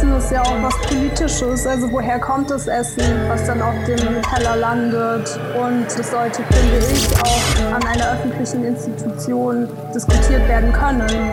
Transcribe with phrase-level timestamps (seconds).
[0.00, 1.66] Essen ist ja auch was Politisches.
[1.66, 5.38] Also woher kommt das Essen, was dann auf dem Teller landet?
[5.60, 11.32] Und das sollte, finde ich, auch an einer öffentlichen Institution diskutiert werden können.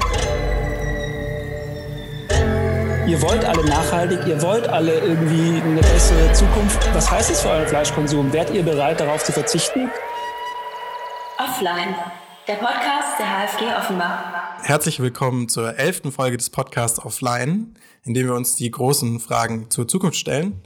[3.07, 6.93] Ihr wollt alle nachhaltig, ihr wollt alle irgendwie eine bessere Zukunft.
[6.93, 8.33] Was heißt das für euren Fleischkonsum?
[8.33, 9.89] Werdet ihr bereit, darauf zu verzichten?
[11.37, 11.95] Offline,
[12.47, 14.63] der Podcast der HFG Offenbach.
[14.63, 19.69] Herzlich willkommen zur elften Folge des Podcasts Offline, in dem wir uns die großen Fragen
[19.69, 20.61] zur Zukunft stellen.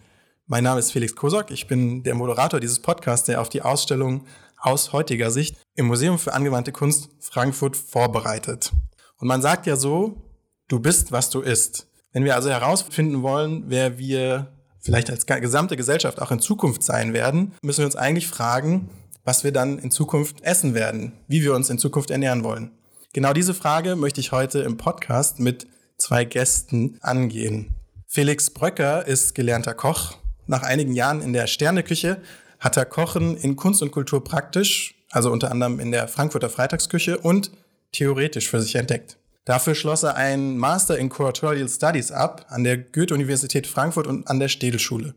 [0.45, 4.25] Mein Name ist Felix Kosok, ich bin der Moderator dieses Podcasts, der auf die Ausstellung
[4.59, 8.71] aus heutiger Sicht im Museum für angewandte Kunst Frankfurt vorbereitet.
[9.17, 10.21] Und man sagt ja so,
[10.67, 11.87] du bist, was du isst.
[12.11, 17.13] Wenn wir also herausfinden wollen, wer wir vielleicht als gesamte Gesellschaft auch in Zukunft sein
[17.13, 18.89] werden, müssen wir uns eigentlich fragen,
[19.23, 22.71] was wir dann in Zukunft essen werden, wie wir uns in Zukunft ernähren wollen.
[23.13, 27.75] Genau diese Frage möchte ich heute im Podcast mit zwei Gästen angehen.
[28.07, 30.17] Felix Bröcker ist gelernter Koch.
[30.47, 32.21] Nach einigen Jahren in der Sterneküche
[32.59, 37.17] hat er Kochen in Kunst und Kultur praktisch, also unter anderem in der Frankfurter Freitagsküche
[37.17, 37.51] und
[37.91, 39.17] theoretisch für sich entdeckt.
[39.45, 44.39] Dafür schloss er einen Master in Curatorial Studies ab an der Goethe-Universität Frankfurt und an
[44.39, 45.15] der Städelschule.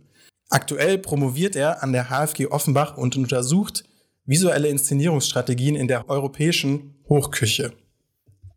[0.48, 3.84] Aktuell promoviert er an der HFG Offenbach und untersucht
[4.26, 7.72] visuelle Inszenierungsstrategien in der europäischen Hochküche.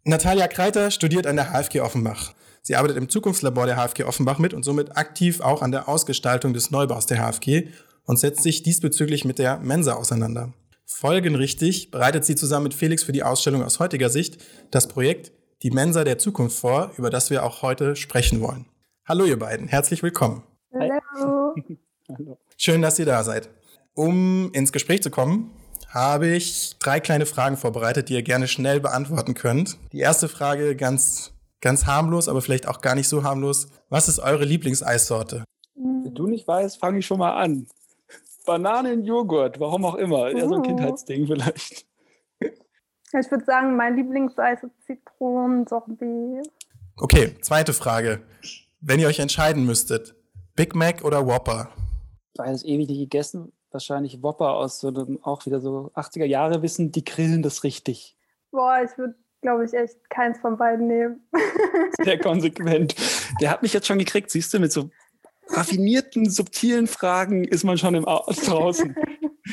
[0.04, 2.34] Natalia Kreiter studiert an der HFG Offenbach.
[2.62, 6.54] Sie arbeitet im Zukunftslabor der HFG Offenbach mit und somit aktiv auch an der Ausgestaltung
[6.54, 7.68] des Neubaus der HFG
[8.06, 10.54] und setzt sich diesbezüglich mit der Mensa auseinander.
[10.86, 14.38] Folgenrichtig bereitet sie zusammen mit Felix für die Ausstellung aus heutiger Sicht
[14.72, 18.66] das Projekt die Mensa der Zukunft vor, über das wir auch heute sprechen wollen.
[19.06, 20.44] Hallo ihr beiden, herzlich willkommen.
[20.74, 21.54] Hallo.
[22.10, 22.38] Hallo.
[22.56, 23.50] Schön, dass ihr da seid.
[23.98, 25.50] Um ins Gespräch zu kommen,
[25.90, 29.80] habe ich drei kleine Fragen vorbereitet, die ihr gerne schnell beantworten könnt.
[29.92, 33.70] Die erste Frage ganz, ganz harmlos, aber vielleicht auch gar nicht so harmlos.
[33.90, 35.44] Was ist eure Lieblingseissorte?
[35.74, 37.66] Wenn du nicht weißt, fange ich schon mal an.
[38.46, 40.30] Bananenjoghurt, warum auch immer.
[40.30, 40.62] Ja, so ein oh.
[40.62, 41.88] Kindheitsding vielleicht.
[42.40, 46.48] Ich würde sagen, mein Lieblingseis ist Zitronensorbet.
[46.98, 48.22] Okay, zweite Frage.
[48.80, 50.14] Wenn ihr euch entscheiden müsstet,
[50.56, 51.70] Big Mac oder Whopper?
[52.36, 53.54] Beides ewig nicht gegessen.
[53.78, 58.18] Wahrscheinlich Whopper aus so einem auch wieder so 80er Jahre Wissen, die grillen das richtig.
[58.50, 61.30] Boah, ich würde, glaube ich, echt keins von beiden nehmen.
[62.04, 62.96] Sehr konsequent.
[63.40, 64.90] Der hat mich jetzt schon gekriegt, siehst du, mit so
[65.50, 68.96] raffinierten, subtilen Fragen ist man schon im draußen.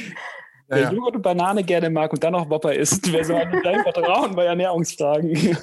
[0.69, 0.91] Wer ja.
[0.91, 4.35] Joghurt und Banane gerne mag und dann noch Whopper isst, wer soll einem dein Vertrauen
[4.35, 5.59] bei Ernährungsfragen?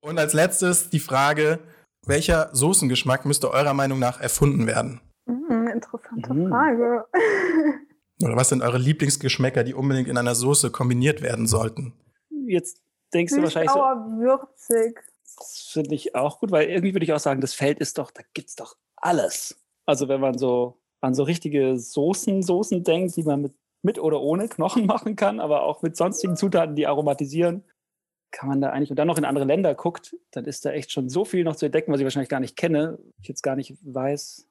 [0.00, 1.58] Und als letztes die Frage,
[2.06, 5.02] welcher Soßengeschmack müsste eurer Meinung nach erfunden werden?
[5.26, 6.48] Mm, interessante mm.
[6.48, 7.04] Frage.
[8.22, 11.92] Oder was sind eure Lieblingsgeschmäcker, die unbedingt in einer Soße kombiniert werden sollten?
[12.46, 12.82] Jetzt
[13.14, 13.78] denkst du wahrscheinlich so.
[13.78, 15.00] würzig.
[15.36, 18.10] Das finde ich auch gut, weil irgendwie würde ich auch sagen, das Feld ist doch,
[18.10, 19.56] da gibt es doch alles.
[19.86, 24.20] Also wenn man so an so richtige Soßen, Soßen denkt, die man mit mit oder
[24.20, 27.64] ohne Knochen machen kann, aber auch mit sonstigen Zutaten, die aromatisieren,
[28.30, 30.92] kann man da eigentlich, und dann noch in andere Länder guckt, dann ist da echt
[30.92, 33.56] schon so viel noch zu entdecken, was ich wahrscheinlich gar nicht kenne, ich jetzt gar
[33.56, 34.46] nicht weiß.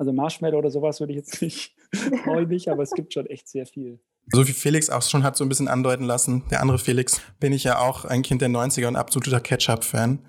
[0.00, 1.76] Also Marshmallow oder sowas würde ich jetzt nicht,
[2.24, 4.00] neu nicht, aber es gibt schon echt sehr viel.
[4.32, 7.52] So wie Felix auch schon hat so ein bisschen andeuten lassen, der andere Felix, bin
[7.52, 10.20] ich ja auch ein Kind der 90er und absoluter Ketchup-Fan.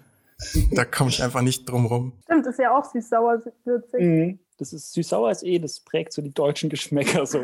[0.73, 2.11] Da komme ich einfach nicht drum rum.
[2.25, 4.01] Stimmt, ist ja auch süß-sauer würzig.
[4.01, 4.39] Mhm.
[4.57, 7.39] Das ist süß-sauer ist eh, das prägt so die deutschen Geschmäcker so.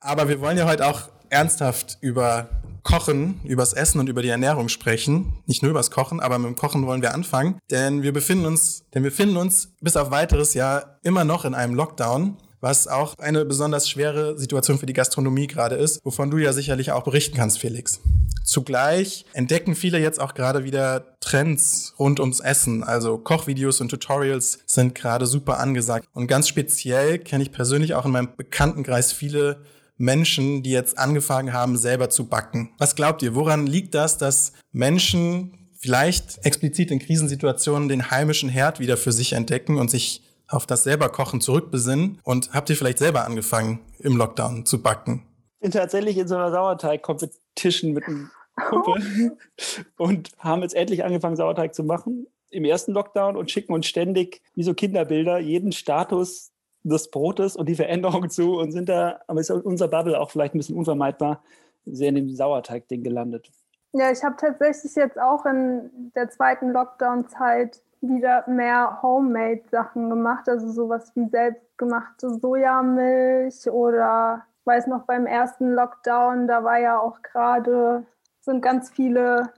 [0.00, 2.48] Aber wir wollen ja heute auch ernsthaft über
[2.82, 5.34] Kochen, übers Essen und über die Ernährung sprechen.
[5.46, 7.58] Nicht nur übers Kochen, aber mit dem Kochen wollen wir anfangen.
[7.70, 11.54] Denn wir befinden uns, denn wir befinden uns bis auf weiteres Jahr immer noch in
[11.54, 16.38] einem Lockdown, was auch eine besonders schwere Situation für die Gastronomie gerade ist, wovon du
[16.38, 18.00] ja sicherlich auch berichten kannst, Felix.
[18.44, 22.82] Zugleich entdecken viele jetzt auch gerade wieder Trends rund ums Essen.
[22.82, 26.08] Also Kochvideos und Tutorials sind gerade super angesagt.
[26.14, 29.60] Und ganz speziell kenne ich persönlich auch in meinem Bekanntenkreis viele
[29.98, 32.70] Menschen, die jetzt angefangen haben, selber zu backen.
[32.78, 38.80] Was glaubt ihr, woran liegt das, dass Menschen vielleicht explizit in Krisensituationen den heimischen Herd
[38.80, 42.20] wieder für sich entdecken und sich auf das selber Kochen zurückbesinnen?
[42.24, 45.24] Und habt ihr vielleicht selber angefangen, im Lockdown zu backen?
[45.56, 48.30] Ich bin tatsächlich in so einer Sauerteig-Competition mit einem
[48.68, 49.36] Kumpel
[49.96, 54.40] und haben jetzt endlich angefangen, Sauerteig zu machen im ersten Lockdown und schicken uns ständig
[54.54, 56.52] wie so Kinderbilder jeden Status
[56.82, 60.54] des Brotes und die Veränderung zu und sind da, aber ist unser Bubble auch vielleicht
[60.54, 61.42] ein bisschen unvermeidbar,
[61.84, 63.50] sehr in dem Sauerteig-Ding gelandet.
[63.92, 70.70] Ja, ich habe tatsächlich jetzt auch in der zweiten Lockdown-Zeit wieder mehr Homemade-Sachen gemacht, also
[70.70, 77.22] sowas wie selbstgemachte Sojamilch oder ich weiß noch beim ersten Lockdown, da war ja auch
[77.22, 78.04] gerade,
[78.40, 79.52] sind ganz viele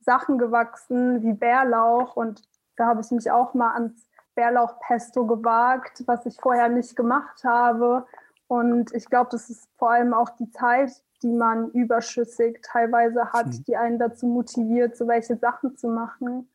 [0.00, 2.42] Sachen gewachsen wie Bärlauch und
[2.76, 8.06] da habe ich mich auch mal ans Bärlauchpesto gewagt, was ich vorher nicht gemacht habe.
[8.46, 10.90] Und ich glaube, das ist vor allem auch die Zeit,
[11.22, 13.64] die man überschüssig teilweise hat, mhm.
[13.66, 16.48] die einen dazu motiviert, so welche Sachen zu machen.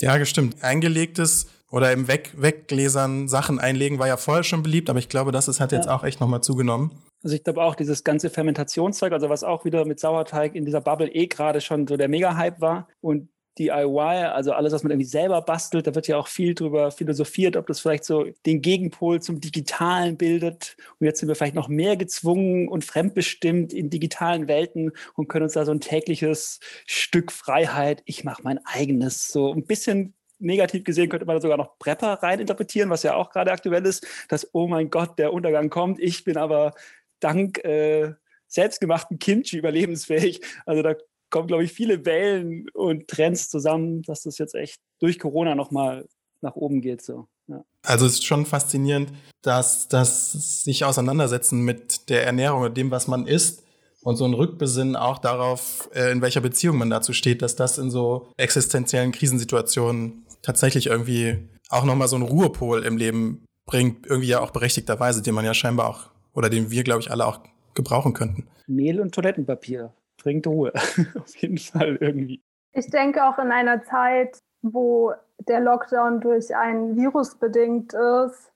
[0.00, 0.62] Ja, gestimmt.
[0.62, 5.32] Eingelegtes oder im Weg Weggläsern Sachen einlegen war ja vorher schon beliebt, aber ich glaube,
[5.32, 5.94] das ist, hat jetzt ja.
[5.94, 6.90] auch echt nochmal zugenommen.
[7.22, 10.80] Also ich glaube auch, dieses ganze Fermentationszeug, also was auch wieder mit Sauerteig in dieser
[10.80, 15.08] Bubble eh gerade schon so der Mega-Hype war und DIY, also alles, was man irgendwie
[15.08, 19.20] selber bastelt, da wird ja auch viel drüber philosophiert, ob das vielleicht so den Gegenpol
[19.20, 20.76] zum Digitalen bildet.
[20.98, 25.44] Und jetzt sind wir vielleicht noch mehr gezwungen und fremdbestimmt in digitalen Welten und können
[25.44, 30.84] uns da so ein tägliches Stück Freiheit, ich mache mein eigenes, so ein bisschen negativ
[30.84, 34.48] gesehen könnte man da sogar noch Prepper reininterpretieren, was ja auch gerade aktuell ist, dass,
[34.52, 36.74] oh mein Gott, der Untergang kommt, ich bin aber
[37.20, 38.14] dank äh,
[38.48, 40.42] selbstgemachten Kimchi überlebensfähig.
[40.66, 40.94] Also da
[41.32, 46.06] kommen, glaube ich, viele Wellen und Trends zusammen, dass das jetzt echt durch Corona nochmal
[46.42, 47.02] nach oben geht.
[47.02, 47.26] So.
[47.48, 47.64] Ja.
[47.82, 49.12] Also es ist schon faszinierend,
[49.42, 53.64] dass das sich auseinandersetzen mit der Ernährung und dem, was man isst
[54.02, 57.78] und so ein Rückbesinnen auch darauf, äh, in welcher Beziehung man dazu steht, dass das
[57.78, 64.28] in so existenziellen Krisensituationen tatsächlich irgendwie auch nochmal so einen Ruhepol im Leben bringt, irgendwie
[64.28, 67.40] ja auch berechtigterweise, den man ja scheinbar auch, oder den wir, glaube ich, alle auch
[67.74, 68.48] gebrauchen könnten.
[68.66, 70.72] Mehl und Toilettenpapier bringt Ruhe.
[71.18, 72.42] Auf jeden Fall irgendwie.
[72.72, 75.12] Ich denke auch in einer Zeit, wo
[75.48, 78.52] der Lockdown durch ein Virus bedingt ist,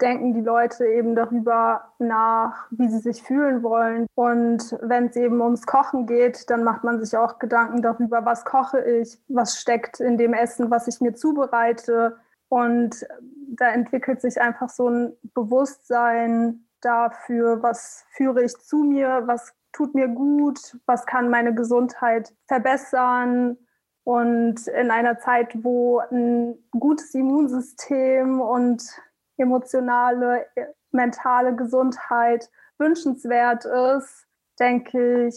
[0.00, 4.06] denken die Leute eben darüber nach, wie sie sich fühlen wollen.
[4.14, 8.44] Und wenn es eben ums Kochen geht, dann macht man sich auch Gedanken darüber, was
[8.44, 12.16] koche ich, was steckt in dem Essen, was ich mir zubereite.
[12.48, 13.06] Und
[13.48, 19.94] da entwickelt sich einfach so ein Bewusstsein dafür, was führe ich zu mir, was tut
[19.94, 23.58] mir gut, was kann meine Gesundheit verbessern.
[24.04, 28.82] Und in einer Zeit, wo ein gutes Immunsystem und
[29.36, 30.46] emotionale,
[30.92, 34.26] mentale Gesundheit wünschenswert ist,
[34.58, 35.36] denke ich,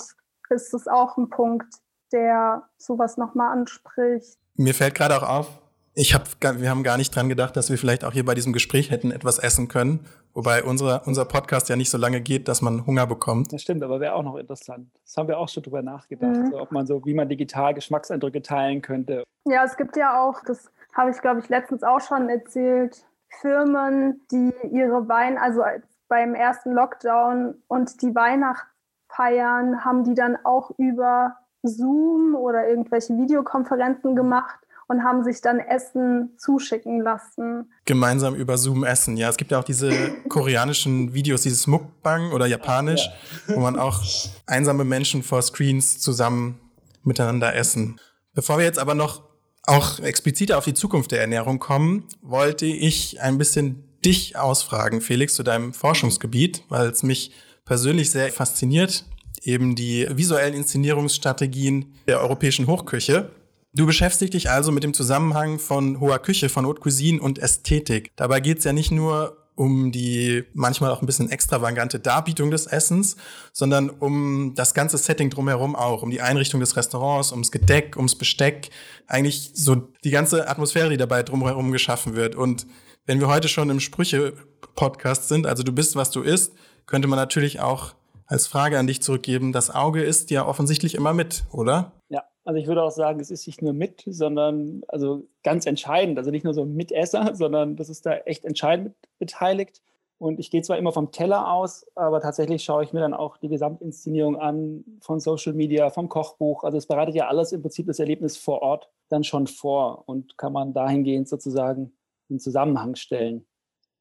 [0.50, 1.74] ist es auch ein Punkt,
[2.12, 4.38] der sowas nochmal anspricht.
[4.56, 5.62] Mir fällt gerade auch auf,
[5.94, 8.54] ich hab, wir haben gar nicht dran gedacht, dass wir vielleicht auch hier bei diesem
[8.54, 10.06] Gespräch hätten etwas essen können.
[10.34, 13.52] Wobei unsere, unser Podcast ja nicht so lange geht, dass man Hunger bekommt.
[13.52, 14.90] Das stimmt, aber wäre auch noch interessant.
[15.04, 16.52] Das haben wir auch schon drüber nachgedacht, mhm.
[16.52, 19.24] so, ob man so, wie man digital Geschmackseindrücke teilen könnte.
[19.46, 23.04] Ja, es gibt ja auch, das habe ich glaube ich letztens auch schon erzählt,
[23.42, 25.62] Firmen, die ihre Wein, also
[26.08, 34.16] beim ersten Lockdown und die Weihnachtsfeiern haben die dann auch über Zoom oder irgendwelche Videokonferenzen
[34.16, 34.60] gemacht
[34.90, 37.72] und haben sich dann Essen zuschicken lassen.
[37.86, 39.18] Gemeinsam über Zoom essen.
[39.18, 39.92] Ja, es gibt ja auch diese
[40.30, 43.08] koreanischen Videos, dieses Mukbang oder Japanisch,
[43.48, 43.56] ja.
[43.56, 44.04] wo man auch
[44.48, 46.60] einsame Menschen vor Screens zusammen
[47.04, 48.00] miteinander essen.
[48.34, 49.24] Bevor wir jetzt aber noch
[49.66, 55.36] auch expliziter auf die Zukunft der Ernährung kommen, wollte ich ein bisschen dich ausfragen, Felix,
[55.36, 57.32] zu deinem Forschungsgebiet, weil es mich
[57.66, 59.06] persönlich sehr fasziniert,
[59.44, 63.30] eben die visuellen Inszenierungsstrategien der europäischen Hochküche.
[63.72, 68.12] Du beschäftigst dich also mit dem Zusammenhang von hoher Küche, von Haute Cuisine und Ästhetik.
[68.16, 72.66] Dabei geht es ja nicht nur um die manchmal auch ein bisschen extravagante Darbietung des
[72.66, 73.18] Essens,
[73.52, 78.16] sondern um das ganze Setting drumherum auch, um die Einrichtung des Restaurants, ums Gedeck, ums
[78.16, 78.70] Besteck,
[79.06, 82.36] eigentlich so die ganze Atmosphäre, die dabei drumherum geschaffen wird.
[82.36, 82.66] Und
[83.06, 86.54] wenn wir heute schon im Sprüche-Podcast sind, also du bist, was du isst,
[86.86, 87.94] könnte man natürlich auch
[88.26, 91.92] als Frage an dich zurückgeben, das Auge isst ja offensichtlich immer mit, oder?
[92.08, 96.18] Ja, also ich würde auch sagen, es ist nicht nur mit, sondern also ganz entscheidend.
[96.18, 99.84] Also nicht nur so ein Mitesser, sondern das ist da echt entscheidend beteiligt.
[100.18, 103.38] Und ich gehe zwar immer vom Teller aus, aber tatsächlich schaue ich mir dann auch
[103.38, 106.64] die Gesamtinszenierung an von Social Media, vom Kochbuch.
[106.64, 110.36] Also es bereitet ja alles im Prinzip das Erlebnis vor Ort dann schon vor und
[110.40, 111.92] kann man dahingehend sozusagen
[112.30, 113.46] in Zusammenhang stellen.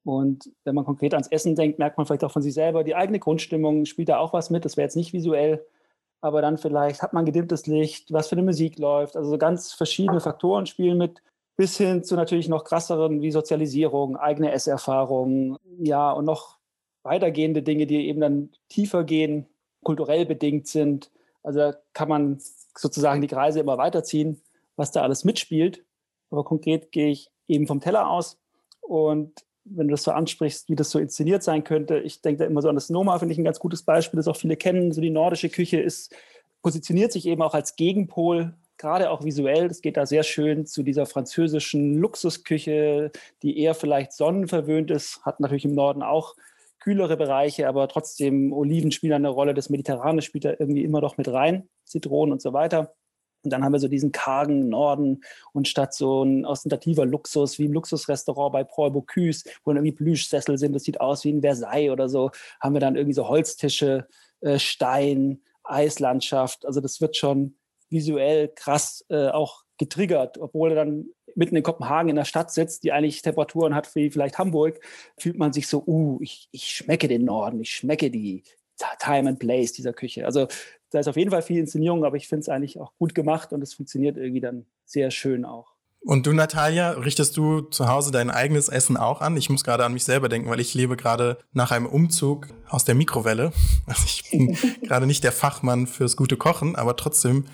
[0.05, 2.95] Und wenn man konkret ans Essen denkt, merkt man vielleicht auch von sich selber, die
[2.95, 4.65] eigene Grundstimmung spielt da auch was mit.
[4.65, 5.67] Das wäre jetzt nicht visuell,
[6.21, 9.17] aber dann vielleicht hat man gedimmtes Licht, was für eine Musik läuft.
[9.17, 11.23] Also so ganz verschiedene Faktoren spielen mit,
[11.57, 16.59] bis hin zu natürlich noch krasseren wie Sozialisierung, eigene Esserfahrungen, ja, und noch
[17.03, 19.47] weitergehende Dinge, die eben dann tiefer gehen,
[19.83, 21.11] kulturell bedingt sind.
[21.43, 22.39] Also da kann man
[22.77, 24.41] sozusagen die Kreise immer weiterziehen,
[24.77, 25.85] was da alles mitspielt.
[26.31, 28.39] Aber konkret gehe ich eben vom Teller aus
[28.81, 31.99] und wenn du das so ansprichst, wie das so inszeniert sein könnte.
[31.99, 34.29] Ich denke da immer so an das Noma, finde ich ein ganz gutes Beispiel, das
[34.29, 34.93] auch viele kennen.
[34.93, 36.15] So die nordische Küche ist,
[36.63, 39.69] positioniert sich eben auch als Gegenpol, gerade auch visuell.
[39.69, 43.11] Das geht da sehr schön zu dieser französischen Luxusküche,
[43.43, 46.35] die eher vielleicht sonnenverwöhnt ist, hat natürlich im Norden auch
[46.81, 51.17] kühlere Bereiche, aber trotzdem Oliven spielen eine Rolle, das Mediterrane spielt da irgendwie immer noch
[51.19, 52.95] mit rein, Zitronen und so weiter.
[53.45, 57.67] Und dann haben wir so diesen kargen Norden und statt so ein ostentativer Luxus wie
[57.67, 61.43] im Luxusrestaurant bei Paul Bocuse, wo dann irgendwie Plüschsessel sind, das sieht aus wie ein
[61.43, 62.31] Versailles oder so,
[62.61, 64.09] haben wir dann irgendwie so Holztische,
[64.41, 66.67] äh, Stein, Eislandschaft.
[66.67, 67.55] Also das wird schon
[67.91, 72.93] visuell krass äh, auch getriggert, obwohl dann mitten in Kopenhagen in der Stadt sitzt, die
[72.93, 74.81] eigentlich Temperaturen hat wie vielleicht Hamburg,
[75.17, 78.43] fühlt man sich so, uh, ich, ich schmecke den Norden, ich schmecke die
[78.99, 80.25] Time and Place dieser Küche.
[80.25, 80.49] Also
[80.91, 83.53] da ist auf jeden Fall viel Inszenierung, aber ich finde es eigentlich auch gut gemacht
[83.53, 85.75] und es funktioniert irgendwie dann sehr schön auch.
[86.01, 89.37] Und du, Natalia, richtest du zu Hause dein eigenes Essen auch an?
[89.37, 92.85] Ich muss gerade an mich selber denken, weil ich lebe gerade nach einem Umzug aus
[92.85, 93.53] der Mikrowelle.
[93.87, 97.47] Also ich bin gerade nicht der Fachmann fürs gute Kochen, aber trotzdem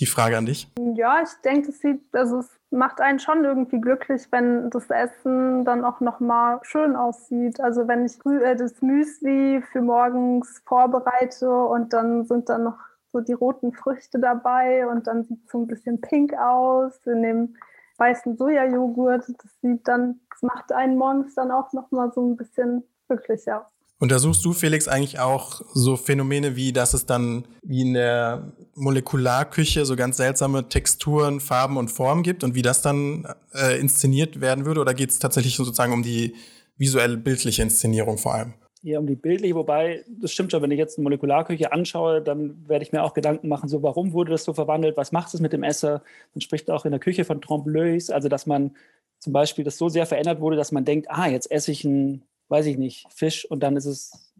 [0.00, 0.68] die Frage an dich.
[0.96, 5.64] Ja, ich denke, es sieht, also es macht einen schon irgendwie glücklich, wenn das Essen
[5.64, 7.60] dann auch nochmal schön aussieht.
[7.60, 12.78] Also wenn ich äh, das Müsli für morgens vorbereite und dann sind dann noch
[13.12, 17.22] so die roten Früchte dabei und dann sieht es so ein bisschen pink aus in
[17.22, 17.56] dem
[17.98, 19.28] weißen Sojajoghurt.
[19.28, 23.70] Das sieht dann, das macht einen morgens dann auch nochmal so ein bisschen glücklicher.
[24.04, 29.86] Untersuchst du, Felix, eigentlich auch so Phänomene wie, dass es dann wie in der Molekularküche
[29.86, 34.66] so ganz seltsame Texturen, Farben und Formen gibt und wie das dann äh, inszeniert werden
[34.66, 34.82] würde?
[34.82, 36.34] Oder geht es tatsächlich sozusagen um die
[36.76, 38.52] visuelle, bildliche Inszenierung vor allem?
[38.82, 42.68] eher um die bildliche, wobei, das stimmt schon, wenn ich jetzt eine Molekularküche anschaue, dann
[42.68, 45.40] werde ich mir auch Gedanken machen, so warum wurde das so verwandelt, was macht es
[45.40, 46.02] mit dem Esser?
[46.34, 48.76] Man spricht auch in der Küche von Trompe-l'œil, also dass man
[49.18, 52.26] zum Beispiel das so sehr verändert wurde, dass man denkt, ah, jetzt esse ich einen
[52.48, 54.32] weiß ich nicht, Fisch und dann ist es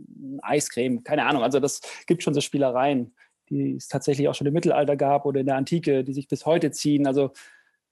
[0.43, 1.03] Eiscreme.
[1.05, 1.43] Keine Ahnung.
[1.43, 3.15] Also das gibt schon so Spielereien,
[3.49, 6.47] die es tatsächlich auch schon im Mittelalter gab oder in der Antike, die sich bis
[6.47, 7.07] heute ziehen.
[7.07, 7.33] Also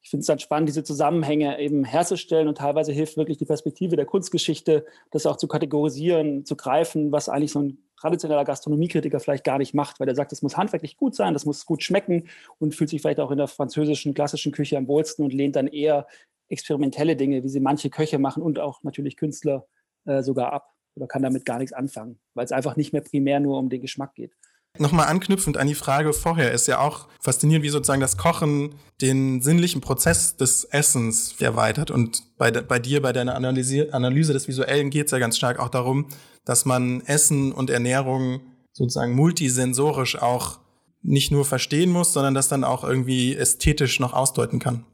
[0.03, 3.95] ich finde es dann spannend, diese Zusammenhänge eben herzustellen und teilweise hilft wirklich die Perspektive
[3.95, 9.45] der Kunstgeschichte, das auch zu kategorisieren, zu greifen, was eigentlich so ein traditioneller Gastronomiekritiker vielleicht
[9.45, 12.29] gar nicht macht, weil er sagt, es muss handwerklich gut sein, das muss gut schmecken
[12.59, 15.69] und fühlt sich vielleicht auch in der französischen klassischen Küche am wohlsten und lehnt dann
[15.69, 16.09] eher
[16.49, 19.69] experimentelle Dinge, wie sie manche Köche machen und auch natürlich Künstler
[20.05, 23.41] äh, sogar ab oder kann damit gar nichts anfangen, weil es einfach nicht mehr primär
[23.41, 24.33] nur um den Geschmack geht.
[24.79, 29.43] Nochmal anknüpfend an die Frage vorher, ist ja auch faszinierend, wie sozusagen das Kochen den
[29.43, 31.91] sinnlichen Prozess des Essens erweitert.
[31.91, 35.59] Und bei, bei dir, bei deiner Analyse, Analyse des Visuellen geht es ja ganz stark
[35.59, 36.09] auch darum,
[36.47, 38.41] dass man Essen und Ernährung
[38.73, 40.59] sozusagen multisensorisch auch
[41.03, 44.87] nicht nur verstehen muss, sondern das dann auch irgendwie ästhetisch noch ausdeuten kann.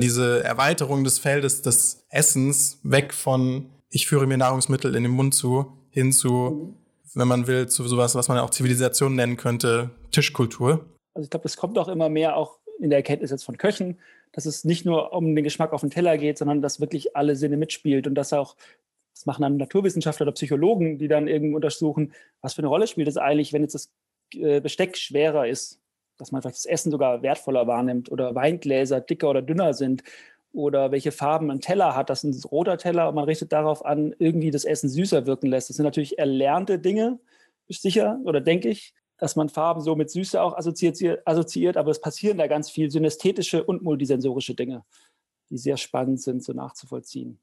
[0.00, 5.34] Diese Erweiterung des Feldes des Essens weg von ich führe mir Nahrungsmittel in den Mund
[5.34, 6.74] zu, hin zu,
[7.14, 10.86] wenn man will, zu sowas, was man auch Zivilisation nennen könnte, Tischkultur.
[11.14, 13.98] Also ich glaube, das kommt auch immer mehr auch in der Erkenntnis jetzt von Köchen,
[14.32, 17.36] dass es nicht nur um den Geschmack auf den Teller geht, sondern dass wirklich alle
[17.36, 18.56] Sinne mitspielt und dass auch,
[19.14, 23.08] das machen dann Naturwissenschaftler oder Psychologen, die dann irgendwie untersuchen, was für eine Rolle spielt
[23.08, 23.92] es eigentlich, wenn jetzt das
[24.34, 25.80] äh, Besteck schwerer ist,
[26.16, 30.02] dass man vielleicht das Essen sogar wertvoller wahrnimmt oder Weingläser dicker oder dünner sind
[30.52, 32.10] oder welche Farben ein Teller hat.
[32.10, 35.48] Das ist ein roter Teller und man richtet darauf an, irgendwie das Essen süßer wirken
[35.48, 35.70] lässt.
[35.70, 37.18] Das sind natürlich erlernte Dinge,
[37.68, 42.00] sicher oder denke ich, dass man Farben so mit Süße auch assoziiert, assoziiert aber es
[42.00, 44.84] passieren da ganz viel synästhetische und multisensorische Dinge,
[45.48, 47.38] die sehr spannend sind, so nachzuvollziehen.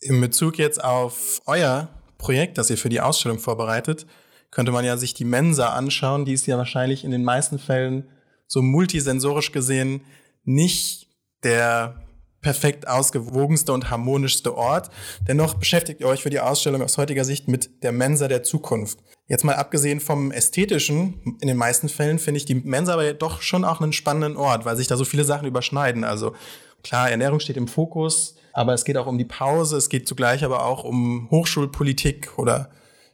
[0.00, 4.06] In Bezug jetzt auf euer Projekt, das ihr für die Ausstellung vorbereitet,
[4.50, 6.24] könnte man ja sich die Mensa anschauen.
[6.24, 8.08] Die ist ja wahrscheinlich in den meisten Fällen
[8.46, 10.00] so multisensorisch gesehen
[10.44, 11.08] nicht
[11.44, 12.07] der
[12.40, 14.90] perfekt ausgewogenste und harmonischste Ort.
[15.26, 18.98] Dennoch beschäftigt ihr euch für die Ausstellung aus heutiger Sicht mit der Mensa der Zukunft.
[19.26, 23.42] Jetzt mal abgesehen vom Ästhetischen, in den meisten Fällen finde ich die Mensa aber doch
[23.42, 26.04] schon auch einen spannenden Ort, weil sich da so viele Sachen überschneiden.
[26.04, 26.34] Also
[26.82, 30.44] klar, Ernährung steht im Fokus, aber es geht auch um die Pause, es geht zugleich
[30.44, 32.70] aber auch um Hochschulpolitik oder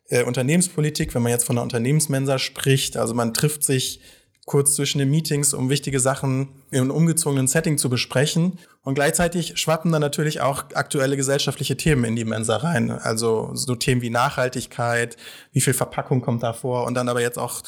[0.08, 2.96] äh, Unternehmenspolitik, wenn man jetzt von einer Unternehmensmensa spricht.
[2.96, 4.00] Also man trifft sich
[4.46, 8.58] kurz zwischen den Meetings, um wichtige Sachen im umgezogenen Setting zu besprechen.
[8.82, 12.90] Und gleichzeitig schwappen dann natürlich auch aktuelle gesellschaftliche Themen in die Mensa rein.
[12.90, 15.16] Also so Themen wie Nachhaltigkeit,
[15.52, 17.62] wie viel Verpackung kommt da vor und dann aber jetzt auch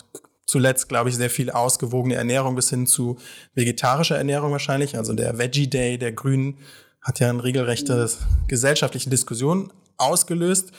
[0.45, 3.17] zuletzt, glaube ich, sehr viel ausgewogene Ernährung bis hin zu
[3.55, 4.97] vegetarischer Ernährung wahrscheinlich.
[4.97, 6.59] Also der Veggie Day der Grünen
[7.01, 8.11] hat ja eine regelrechte
[8.49, 10.73] gesellschaftliche Diskussion ausgelöst.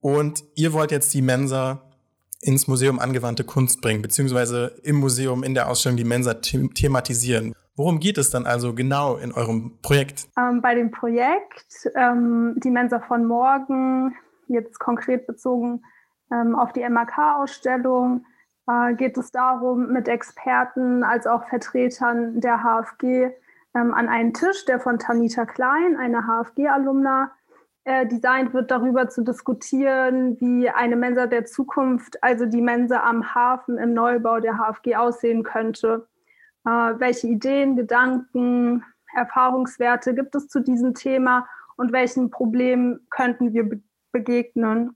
[0.00, 1.87] Und ihr wollt jetzt die Mensa
[2.40, 7.54] ins Museum angewandte Kunst bringen, beziehungsweise im Museum in der Ausstellung die Mensa thematisieren.
[7.76, 10.26] Worum geht es dann also genau in eurem Projekt?
[10.36, 14.16] Ähm, bei dem Projekt ähm, die Mensa von morgen,
[14.48, 15.82] jetzt konkret bezogen
[16.32, 18.24] ähm, auf die MAK-Ausstellung,
[18.68, 23.30] äh, geht es darum, mit Experten als auch Vertretern der HFG
[23.74, 27.30] ähm, an einen Tisch, der von Tanita Klein, einer HFG-Alumna,
[27.88, 33.34] äh, designt wird, darüber zu diskutieren, wie eine Mensa der Zukunft, also die Mensa am
[33.34, 36.06] Hafen im Neubau der HFG aussehen könnte.
[36.66, 43.66] Äh, welche Ideen, Gedanken, Erfahrungswerte gibt es zu diesem Thema und welchen Problemen könnten wir
[43.66, 43.80] be
[44.12, 44.94] begegnen?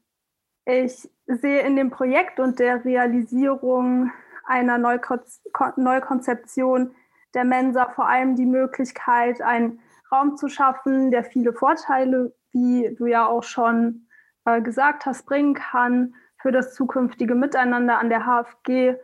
[0.66, 4.12] Ich sehe in dem Projekt und der Realisierung
[4.44, 6.94] einer Neukonzeption
[7.32, 9.80] der Mensa vor allem die Möglichkeit, einen
[10.10, 14.06] Raum zu schaffen, der viele Vorteile, wie du ja auch schon
[14.44, 18.96] äh, gesagt hast, bringen kann für das zukünftige Miteinander an der HFG,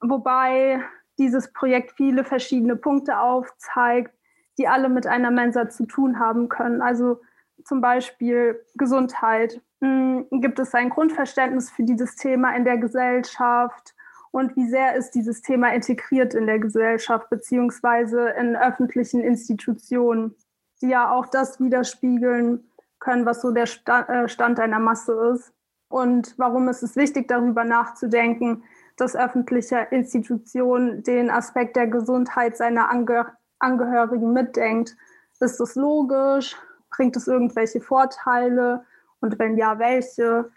[0.00, 0.82] wobei
[1.18, 4.14] dieses Projekt viele verschiedene Punkte aufzeigt,
[4.58, 6.82] die alle mit einer Mensa zu tun haben können.
[6.82, 7.20] Also
[7.64, 9.60] zum Beispiel Gesundheit.
[9.80, 13.94] Hm, gibt es ein Grundverständnis für dieses Thema in der Gesellschaft?
[14.30, 20.34] Und wie sehr ist dieses Thema integriert in der Gesellschaft beziehungsweise in öffentlichen Institutionen,
[20.80, 22.64] die ja auch das widerspiegeln
[23.02, 25.52] können, was so der äh, Stand einer Masse ist?
[25.88, 28.64] Und warum ist es wichtig, darüber nachzudenken,
[28.96, 33.26] dass öffentliche Institutionen den Aspekt der Gesundheit seiner Ange
[33.58, 34.96] Angehörigen mitdenkt?
[35.38, 36.56] Ist das logisch?
[36.90, 38.84] Bringt es irgendwelche Vorteile?
[39.20, 40.50] Und wenn ja, welche?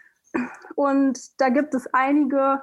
[0.74, 2.62] Und da gibt es einige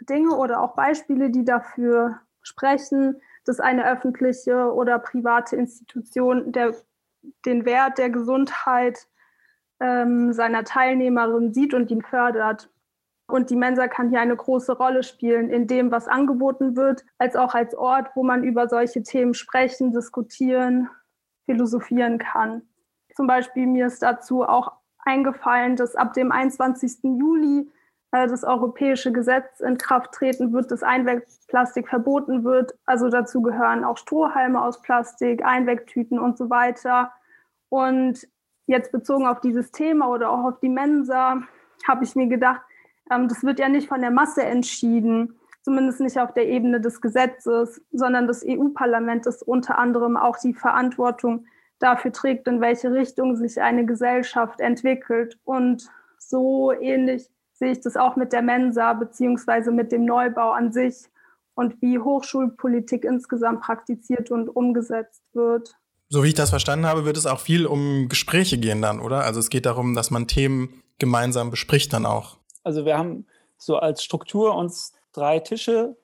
[0.00, 6.74] Dinge oder auch Beispiele, die dafür sprechen, dass eine öffentliche oder private Institution der,
[7.44, 9.06] den Wert der Gesundheit
[9.84, 12.70] ähm, seiner Teilnehmerin sieht und ihn fördert.
[13.26, 17.36] Und die Mensa kann hier eine große Rolle spielen in dem, was angeboten wird, als
[17.36, 20.88] auch als Ort, wo man über solche Themen sprechen, diskutieren,
[21.44, 22.62] philosophieren kann.
[23.14, 24.72] Zum Beispiel mir ist dazu auch
[25.04, 27.02] eingefallen, dass ab dem 21.
[27.02, 27.70] Juli
[28.12, 32.74] äh, das europäische Gesetz in Kraft treten wird, dass Einwegplastik verboten wird.
[32.86, 37.12] Also dazu gehören auch Strohhalme aus Plastik, Einwegtüten und so weiter.
[37.68, 38.26] Und
[38.66, 41.42] jetzt bezogen auf dieses Thema oder auch auf die Mensa,
[41.86, 42.62] habe ich mir gedacht,
[43.10, 47.00] ähm, das wird ja nicht von der Masse entschieden, zumindest nicht auf der Ebene des
[47.00, 51.46] Gesetzes, sondern das EU-Parlament, das unter anderem auch die Verantwortung
[51.78, 55.38] dafür trägt, in welche Richtung sich eine Gesellschaft entwickelt.
[55.44, 60.72] Und so ähnlich sehe ich das auch mit der Mensa beziehungsweise mit dem Neubau an
[60.72, 61.08] sich
[61.54, 65.76] und wie Hochschulpolitik insgesamt praktiziert und umgesetzt wird.
[66.08, 69.24] So wie ich das verstanden habe, wird es auch viel um Gespräche gehen dann, oder?
[69.24, 72.38] Also es geht darum, dass man Themen gemeinsam bespricht dann auch.
[72.62, 75.96] Also wir haben so als Struktur uns drei Tische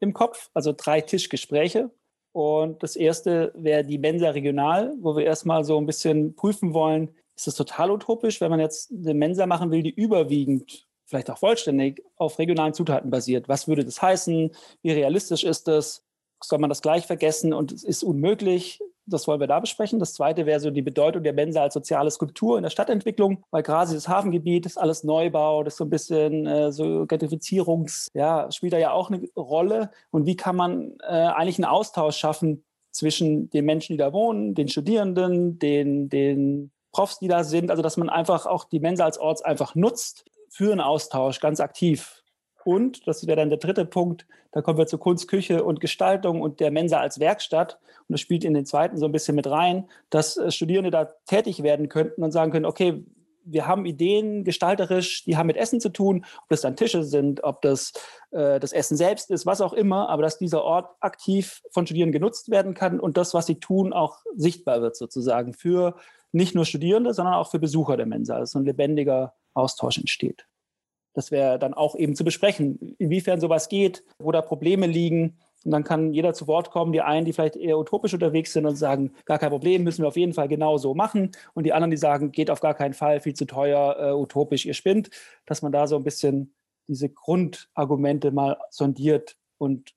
[0.00, 1.90] im Kopf, also drei Tischgespräche.
[2.32, 7.14] Und das erste wäre die Mensa regional, wo wir erstmal so ein bisschen prüfen wollen,
[7.34, 11.38] ist es total utopisch, wenn man jetzt eine Mensa machen will, die überwiegend, vielleicht auch
[11.38, 13.48] vollständig, auf regionalen Zutaten basiert.
[13.48, 14.50] Was würde das heißen?
[14.82, 16.04] Wie realistisch ist das?
[16.42, 18.80] Soll man das gleich vergessen und es ist unmöglich?
[19.06, 19.98] Das wollen wir da besprechen.
[19.98, 23.62] Das zweite wäre so die Bedeutung der Mensa als soziale Skulptur in der Stadtentwicklung, weil
[23.62, 28.50] gerade das Hafengebiet ist alles Neubau, das ist so ein bisschen äh, so Gentrifizierungs, ja,
[28.50, 29.90] spielt da ja auch eine Rolle.
[30.10, 34.54] Und wie kann man äh, eigentlich einen Austausch schaffen zwischen den Menschen, die da wohnen,
[34.54, 39.04] den Studierenden, den, den Profs, die da sind, also dass man einfach auch die Mensa
[39.04, 42.15] als Ort einfach nutzt für einen Austausch ganz aktiv.
[42.66, 46.40] Und, das wäre dann der dritte Punkt, da kommen wir zu Kunst, Küche und Gestaltung
[46.40, 47.78] und der Mensa als Werkstatt.
[48.08, 51.04] Und das spielt in den zweiten so ein bisschen mit rein, dass äh, Studierende da
[51.26, 53.04] tätig werden könnten und sagen können, okay,
[53.44, 57.44] wir haben Ideen gestalterisch, die haben mit Essen zu tun, ob das dann Tische sind,
[57.44, 57.92] ob das
[58.32, 62.20] äh, das Essen selbst ist, was auch immer, aber dass dieser Ort aktiv von Studierenden
[62.20, 65.94] genutzt werden kann und das, was sie tun, auch sichtbar wird sozusagen für
[66.32, 70.46] nicht nur Studierende, sondern auch für Besucher der Mensa, dass so ein lebendiger Austausch entsteht.
[71.16, 75.38] Das wäre dann auch eben zu besprechen, inwiefern sowas geht, wo da Probleme liegen.
[75.64, 78.66] Und dann kann jeder zu Wort kommen, die einen, die vielleicht eher utopisch unterwegs sind
[78.66, 81.30] und sagen, gar kein Problem, müssen wir auf jeden Fall genau so machen.
[81.54, 84.66] Und die anderen, die sagen, geht auf gar keinen Fall, viel zu teuer, äh, utopisch,
[84.66, 85.08] ihr spinnt.
[85.46, 86.54] Dass man da so ein bisschen
[86.86, 89.94] diese Grundargumente mal sondiert und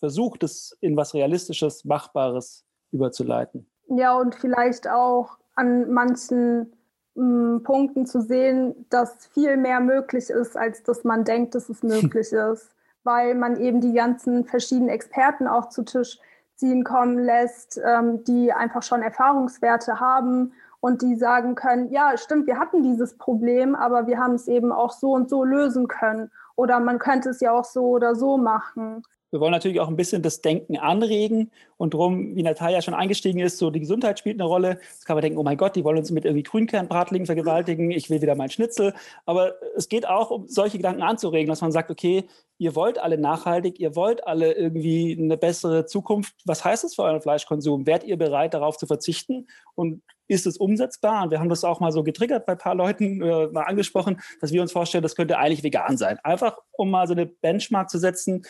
[0.00, 3.70] versucht, es in was Realistisches, Machbares überzuleiten.
[3.88, 6.72] Ja, und vielleicht auch an manchen
[7.16, 12.32] Punkten zu sehen, dass viel mehr möglich ist, als dass man denkt, dass es möglich
[12.32, 12.70] ist,
[13.04, 16.18] weil man eben die ganzen verschiedenen Experten auch zu Tisch
[16.56, 22.46] ziehen kommen lässt, ähm, die einfach schon Erfahrungswerte haben und die sagen können, ja, stimmt,
[22.46, 26.30] wir hatten dieses Problem, aber wir haben es eben auch so und so lösen können.
[26.54, 29.02] Oder man könnte es ja auch so oder so machen.
[29.36, 33.38] Wir wollen natürlich auch ein bisschen das Denken anregen und darum, wie Natalia schon eingestiegen
[33.40, 34.78] ist, so die Gesundheit spielt eine Rolle.
[34.80, 38.08] Jetzt kann man denken, oh mein Gott, die wollen uns mit irgendwie Grünkernbratlingen vergewaltigen, ich
[38.08, 38.94] will wieder meinen Schnitzel.
[39.26, 42.24] Aber es geht auch um solche Gedanken anzuregen, dass man sagt, okay,
[42.56, 46.34] ihr wollt alle nachhaltig, ihr wollt alle irgendwie eine bessere Zukunft.
[46.46, 47.86] Was heißt das für euren Fleischkonsum?
[47.86, 49.48] Wärt ihr bereit, darauf zu verzichten?
[49.74, 51.24] Und ist es umsetzbar?
[51.24, 54.20] Und wir haben das auch mal so getriggert bei ein paar Leuten, äh, mal angesprochen,
[54.40, 56.18] dass wir uns vorstellen, das könnte eigentlich vegan sein.
[56.24, 58.42] Einfach, um mal so eine Benchmark zu setzen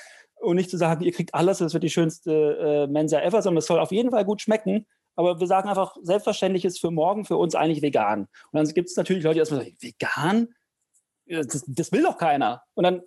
[0.46, 3.58] und nicht zu sagen, ihr kriegt alles, das wird die schönste äh, Mensa ever, sondern
[3.58, 4.86] es soll auf jeden Fall gut schmecken.
[5.16, 8.20] Aber wir sagen einfach, selbstverständlich ist für morgen für uns eigentlich vegan.
[8.20, 10.48] Und dann gibt es natürlich Leute, die erstmal sagen, vegan?
[11.28, 12.62] Das, das, will doch keiner.
[12.74, 13.02] Und dann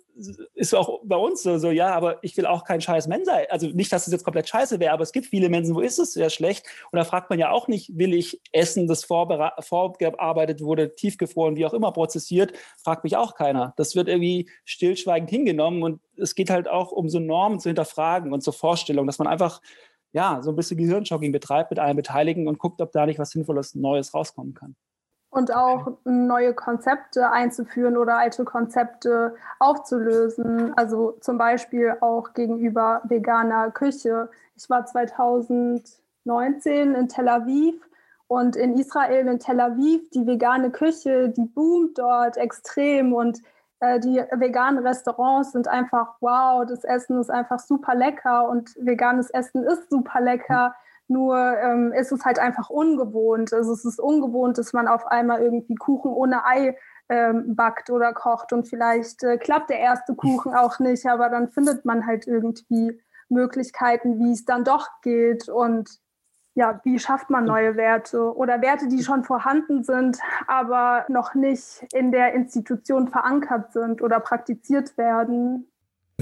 [0.54, 3.32] ist auch bei uns so, so, ja, aber ich will auch kein scheiß Mensa.
[3.48, 5.98] Also nicht, dass es jetzt komplett scheiße wäre, aber es gibt viele Mensen, wo ist
[5.98, 6.66] es sehr schlecht.
[6.92, 11.64] Und da fragt man ja auch nicht, will ich Essen, das vorgearbeitet wurde, tiefgefroren, wie
[11.64, 12.52] auch immer prozessiert,
[12.82, 13.72] fragt mich auch keiner.
[13.76, 18.34] Das wird irgendwie stillschweigend hingenommen und es geht halt auch um so Normen zu hinterfragen
[18.34, 19.62] und zur Vorstellung, dass man einfach
[20.12, 23.30] ja, so ein bisschen Gehirnjogging betreibt mit allen Beteiligten und guckt, ob da nicht was
[23.30, 24.74] Sinnvolles Neues rauskommen kann
[25.30, 30.76] und auch neue Konzepte einzuführen oder alte Konzepte aufzulösen.
[30.76, 34.28] Also zum Beispiel auch gegenüber veganer Küche.
[34.56, 37.76] Ich war 2019 in Tel Aviv
[38.26, 43.40] und in Israel, in Tel Aviv, die vegane Küche, die boomt dort extrem und
[43.78, 49.30] äh, die veganen Restaurants sind einfach wow, das Essen ist einfach super lecker und veganes
[49.30, 50.70] Essen ist super lecker.
[50.70, 53.52] Mhm nur ähm, ist es halt einfach ungewohnt.
[53.52, 56.76] Also es ist ungewohnt, dass man auf einmal irgendwie Kuchen ohne Ei
[57.08, 58.52] ähm, backt oder kocht.
[58.52, 63.00] Und vielleicht äh, klappt der erste Kuchen auch nicht, aber dann findet man halt irgendwie
[63.28, 65.48] Möglichkeiten, wie es dann doch geht.
[65.48, 65.98] Und
[66.54, 71.86] ja, wie schafft man neue Werte oder Werte, die schon vorhanden sind, aber noch nicht
[71.92, 75.69] in der Institution verankert sind oder praktiziert werden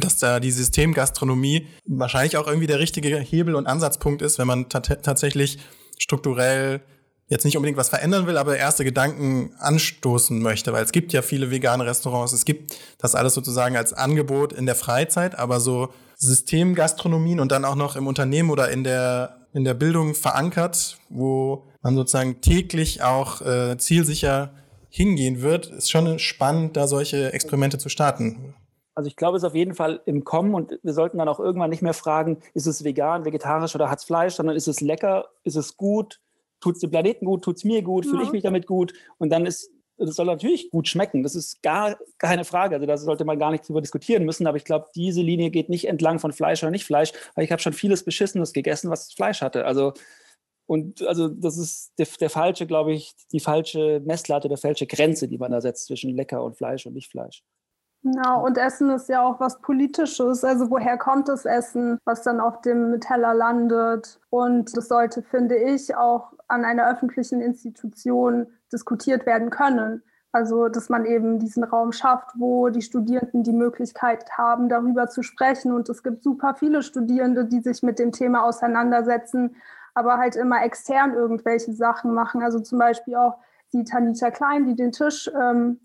[0.00, 4.68] dass da die Systemgastronomie wahrscheinlich auch irgendwie der richtige Hebel und Ansatzpunkt ist, wenn man
[4.68, 5.58] tatsächlich
[5.98, 6.80] strukturell
[7.28, 11.20] jetzt nicht unbedingt was verändern will, aber erste Gedanken anstoßen möchte, weil es gibt ja
[11.20, 15.90] viele vegane Restaurants, es gibt das alles sozusagen als Angebot in der Freizeit, aber so
[16.16, 21.66] Systemgastronomien und dann auch noch im Unternehmen oder in der in der Bildung verankert, wo
[21.82, 24.52] man sozusagen täglich auch äh, zielsicher
[24.90, 28.54] hingehen wird, ist schon spannend, da solche Experimente zu starten.
[28.98, 31.38] Also ich glaube, es ist auf jeden Fall im Kommen und wir sollten dann auch
[31.38, 34.80] irgendwann nicht mehr fragen, ist es vegan, vegetarisch oder hat es Fleisch, sondern ist es
[34.80, 36.20] lecker, ist es gut,
[36.58, 38.11] tut es dem Planeten gut, tut es mir gut, ja.
[38.11, 41.62] fühle ich mich damit gut und dann ist das soll natürlich gut schmecken, das ist
[41.62, 42.74] gar keine Frage.
[42.74, 44.48] Also da sollte man gar nicht drüber diskutieren müssen.
[44.48, 47.52] Aber ich glaube, diese Linie geht nicht entlang von Fleisch oder nicht Fleisch, weil ich
[47.52, 49.64] habe schon vieles Beschissenes gegessen, was Fleisch hatte.
[49.64, 49.92] Also
[50.66, 55.28] und also das ist der, der falsche, glaube ich, die falsche Messlatte, der falsche Grenze,
[55.28, 57.44] die man da setzt zwischen lecker und Fleisch und nicht Fleisch.
[58.02, 60.44] Ja, und Essen ist ja auch was Politisches.
[60.44, 64.20] Also woher kommt das Essen, was dann auf dem Teller landet?
[64.30, 70.02] Und das sollte, finde ich, auch an einer öffentlichen Institution diskutiert werden können.
[70.30, 75.22] Also, dass man eben diesen Raum schafft, wo die Studierenden die Möglichkeit haben, darüber zu
[75.22, 75.72] sprechen.
[75.72, 79.56] Und es gibt super viele Studierende, die sich mit dem Thema auseinandersetzen,
[79.94, 82.42] aber halt immer extern irgendwelche Sachen machen.
[82.42, 83.38] Also zum Beispiel auch
[83.72, 85.80] die Tanita Klein, die den Tisch ähm,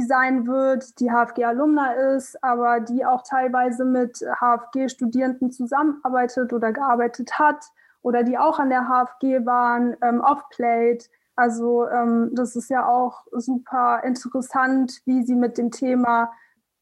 [0.00, 7.64] Design wird, die HFG-Alumna ist, aber die auch teilweise mit HFG-Studierenden zusammenarbeitet oder gearbeitet hat
[8.02, 11.10] oder die auch an der HFG waren, ähm, off-played.
[11.36, 16.32] Also ähm, das ist ja auch super interessant, wie sie mit dem Thema,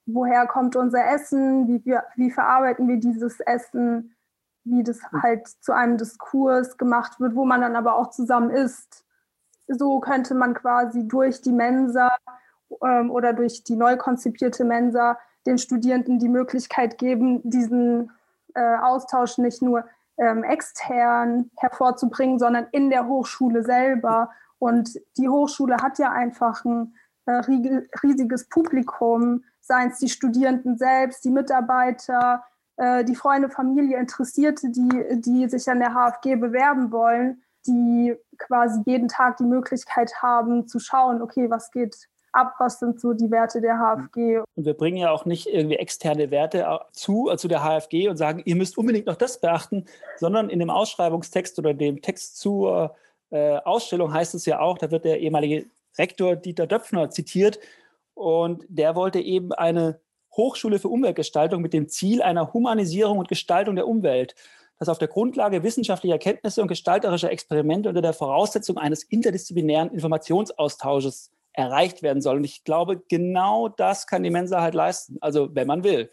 [0.07, 4.15] woher kommt unser Essen, wie, wir, wie verarbeiten wir dieses Essen,
[4.65, 9.05] wie das halt zu einem Diskurs gemacht wird, wo man dann aber auch zusammen isst.
[9.67, 12.11] So könnte man quasi durch die Mensa
[12.85, 18.11] ähm, oder durch die neu konzipierte Mensa den Studierenden die Möglichkeit geben, diesen
[18.55, 19.85] äh, Austausch nicht nur
[20.19, 24.31] ähm, extern hervorzubringen, sondern in der Hochschule selber.
[24.59, 26.95] Und die Hochschule hat ja einfach ein
[27.27, 27.41] äh,
[28.03, 32.43] riesiges Publikum, seien es die Studierenden selbst, die Mitarbeiter,
[32.77, 38.83] äh, die Freunde, Familie, Interessierte, die, die sich an der HFG bewerben wollen, die quasi
[38.87, 43.31] jeden Tag die Möglichkeit haben zu schauen, okay, was geht ab, was sind so die
[43.31, 44.39] Werte der HFG.
[44.55, 48.43] Und wir bringen ja auch nicht irgendwie externe Werte zu, also der HFG und sagen,
[48.45, 49.85] ihr müsst unbedingt noch das beachten,
[50.17, 52.95] sondern in dem Ausschreibungstext oder dem Text zur
[53.31, 55.67] äh, Ausstellung heißt es ja auch, da wird der ehemalige
[55.99, 57.59] Rektor Dieter Döpfner zitiert
[58.15, 60.01] und der wollte eben eine
[60.37, 64.35] Hochschule für Umweltgestaltung mit dem Ziel einer Humanisierung und Gestaltung der Umwelt
[64.79, 71.33] das auf der Grundlage wissenschaftlicher Erkenntnisse und gestalterischer Experimente unter der Voraussetzung eines interdisziplinären Informationsaustausches
[71.59, 72.37] erreicht werden soll.
[72.37, 76.09] Und ich glaube, genau das kann die Mensa halt leisten, also wenn man will.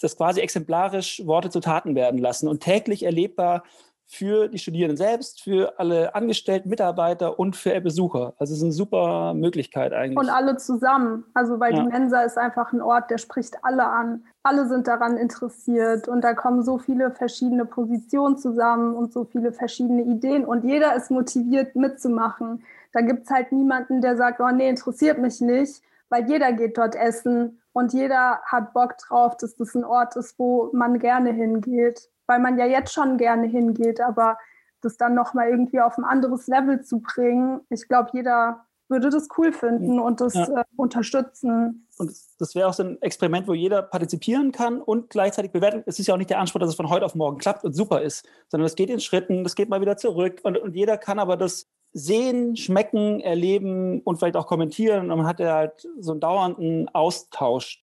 [0.00, 3.64] Das quasi exemplarisch Worte zu Taten werden lassen und täglich erlebbar
[4.06, 8.34] für die Studierenden selbst, für alle Angestellten, Mitarbeiter und für Besucher.
[8.38, 10.18] Also es ist eine super Möglichkeit eigentlich.
[10.18, 11.24] Und alle zusammen.
[11.32, 11.82] Also weil ja.
[11.82, 14.24] die Mensa ist einfach ein Ort, der spricht alle an.
[14.42, 19.52] Alle sind daran interessiert und da kommen so viele verschiedene Positionen zusammen und so viele
[19.52, 22.64] verschiedene Ideen und jeder ist motiviert mitzumachen.
[22.92, 26.76] Da gibt es halt niemanden, der sagt, oh nee, interessiert mich nicht, weil jeder geht
[26.76, 31.32] dort essen Und jeder hat Bock drauf, dass das ein Ort ist, wo man gerne
[31.32, 32.08] hingeht.
[32.26, 34.38] Weil man ja jetzt schon gerne hingeht, aber
[34.80, 39.28] das dann nochmal irgendwie auf ein anderes Level zu bringen, ich glaube, jeder würde das
[39.38, 40.48] cool finden und das ja.
[40.48, 41.86] äh, unterstützen.
[41.96, 45.84] Und das wäre auch so ein Experiment, wo jeder partizipieren kann und gleichzeitig bewerten.
[45.86, 47.72] Es ist ja auch nicht der Anspruch, dass es von heute auf morgen klappt und
[47.72, 50.98] super ist, sondern es geht in Schritten, das geht mal wieder zurück und, und jeder
[50.98, 55.88] kann aber das sehen, schmecken, erleben und vielleicht auch kommentieren und man hat ja halt
[55.98, 57.82] so einen dauernden Austausch.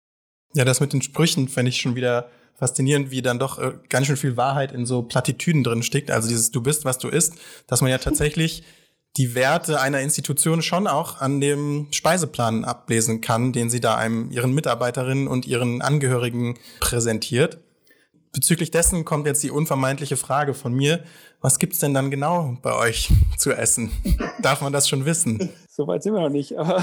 [0.54, 4.06] Ja, das mit den Sprüchen fände ich schon wieder faszinierend, wie dann doch äh, ganz
[4.06, 6.10] schön viel Wahrheit in so Plattitüden drin steckt.
[6.10, 7.34] Also dieses Du bist, was du isst,
[7.66, 8.62] dass man ja tatsächlich
[9.16, 14.30] die Werte einer Institution schon auch an dem Speiseplan ablesen kann, den sie da einem
[14.30, 17.58] ihren Mitarbeiterinnen und ihren Angehörigen präsentiert.
[18.34, 21.04] Bezüglich dessen kommt jetzt die unvermeidliche Frage von mir,
[21.40, 23.92] was gibt's denn dann genau bei euch zu essen?
[24.42, 25.50] Darf man das schon wissen?
[25.68, 26.82] Soweit sind wir noch nicht, aber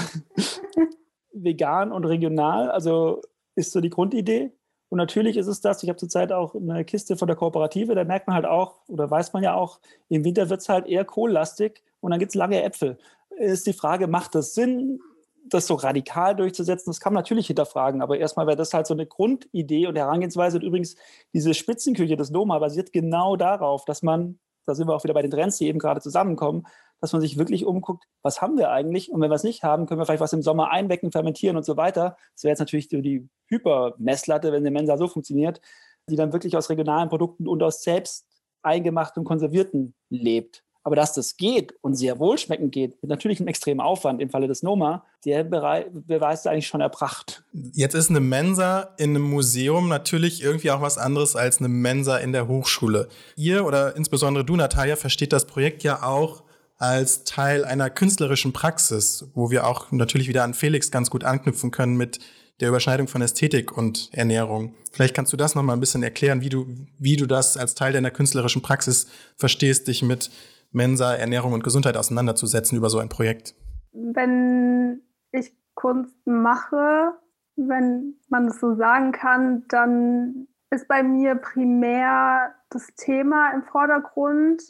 [1.33, 3.21] vegan und regional, also
[3.55, 4.51] ist so die Grundidee.
[4.87, 8.05] Und natürlich ist es das, ich habe zurzeit auch eine Kiste von der Kooperative, da
[8.05, 11.03] merkt man halt auch, oder weiß man ja auch, im Winter wird es halt eher
[11.03, 12.97] kohllastig und dann gibt es lange Äpfel.
[13.37, 15.01] Ist die Frage, macht das Sinn,
[15.49, 16.89] das so radikal durchzusetzen?
[16.91, 20.58] Das kann man natürlich hinterfragen, aber erstmal wäre das halt so eine Grundidee und Herangehensweise.
[20.58, 20.95] Und übrigens,
[21.34, 25.21] diese Spitzenküche des Doma basiert genau darauf, dass man, da sind wir auch wieder bei
[25.21, 26.65] den Trends, die eben gerade zusammenkommen,
[27.01, 29.12] dass man sich wirklich umguckt, was haben wir eigentlich?
[29.12, 31.65] Und wenn wir es nicht haben, können wir vielleicht was im Sommer einwecken, fermentieren und
[31.65, 32.15] so weiter.
[32.36, 35.62] Das wäre jetzt natürlich so die Hyper-Messlatte, wenn die Mensa so funktioniert,
[36.08, 38.27] die dann wirklich aus regionalen Produkten und aus selbst
[38.62, 40.63] eingemachten und konservierten lebt.
[40.84, 44.48] Aber dass das geht und sehr wohlschmeckend geht, mit natürlich einem extremen Aufwand im Falle
[44.48, 47.44] des Noma, der Beweis ist eigentlich schon erbracht.
[47.74, 52.17] Jetzt ist eine Mensa in einem Museum natürlich irgendwie auch was anderes als eine Mensa
[52.17, 53.10] in der Hochschule.
[53.36, 56.44] Ihr oder insbesondere du, Natalia, versteht das Projekt ja auch
[56.78, 61.70] als Teil einer künstlerischen Praxis, wo wir auch natürlich wieder an Felix ganz gut anknüpfen
[61.70, 62.20] können mit
[62.60, 64.74] der Überschneidung von Ästhetik und Ernährung.
[64.91, 66.67] Vielleicht kannst du das noch mal ein bisschen erklären, wie du,
[66.98, 70.32] wie du das als Teil deiner künstlerischen Praxis verstehst, dich mit
[70.71, 73.55] Mensa, Ernährung und Gesundheit auseinanderzusetzen über so ein Projekt.
[73.91, 77.13] Wenn ich Kunst mache,
[77.55, 84.63] wenn man es so sagen kann, dann ist bei mir primär das Thema im Vordergrund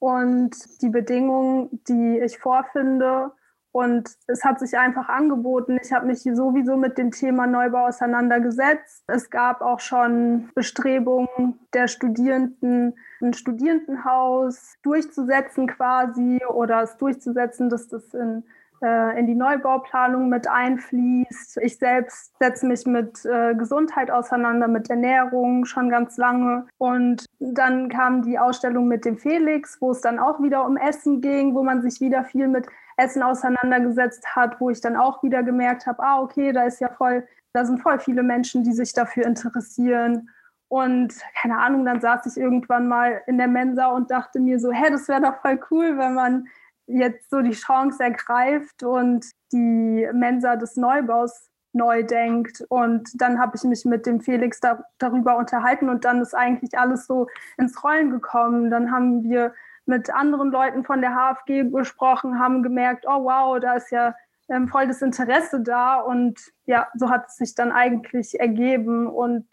[0.00, 3.32] und die Bedingungen, die ich vorfinde.
[3.72, 5.78] Und es hat sich einfach angeboten.
[5.82, 9.04] Ich habe mich sowieso mit dem Thema Neubau auseinandergesetzt.
[9.06, 17.88] Es gab auch schon Bestrebungen der Studierenden, ein Studierendenhaus durchzusetzen quasi oder es durchzusetzen, dass
[17.88, 18.44] das in
[18.82, 21.58] äh, in die Neubauplanung mit einfließt.
[21.62, 26.66] Ich selbst setze mich mit äh, Gesundheit auseinander, mit Ernährung schon ganz lange.
[26.78, 31.20] Und dann kam die Ausstellung mit dem Felix, wo es dann auch wieder um Essen
[31.20, 35.42] ging, wo man sich wieder viel mit Essen auseinandergesetzt hat, wo ich dann auch wieder
[35.42, 38.92] gemerkt habe, ah, okay, da ist ja voll, da sind voll viele Menschen, die sich
[38.92, 40.28] dafür interessieren.
[40.68, 44.72] Und keine Ahnung, dann saß ich irgendwann mal in der Mensa und dachte mir so,
[44.72, 46.46] hä, das wäre doch voll cool, wenn man
[46.86, 52.64] jetzt so die Chance ergreift und die Mensa des Neubaus neu denkt.
[52.68, 56.78] Und dann habe ich mich mit dem Felix da, darüber unterhalten und dann ist eigentlich
[56.78, 58.70] alles so ins Rollen gekommen.
[58.70, 59.54] Dann haben wir
[59.86, 64.14] mit anderen Leuten von der HFG gesprochen, haben gemerkt, oh wow, da ist ja
[64.48, 66.00] ähm, voll das Interesse da.
[66.00, 69.06] Und ja, so hat es sich dann eigentlich ergeben.
[69.06, 69.46] Und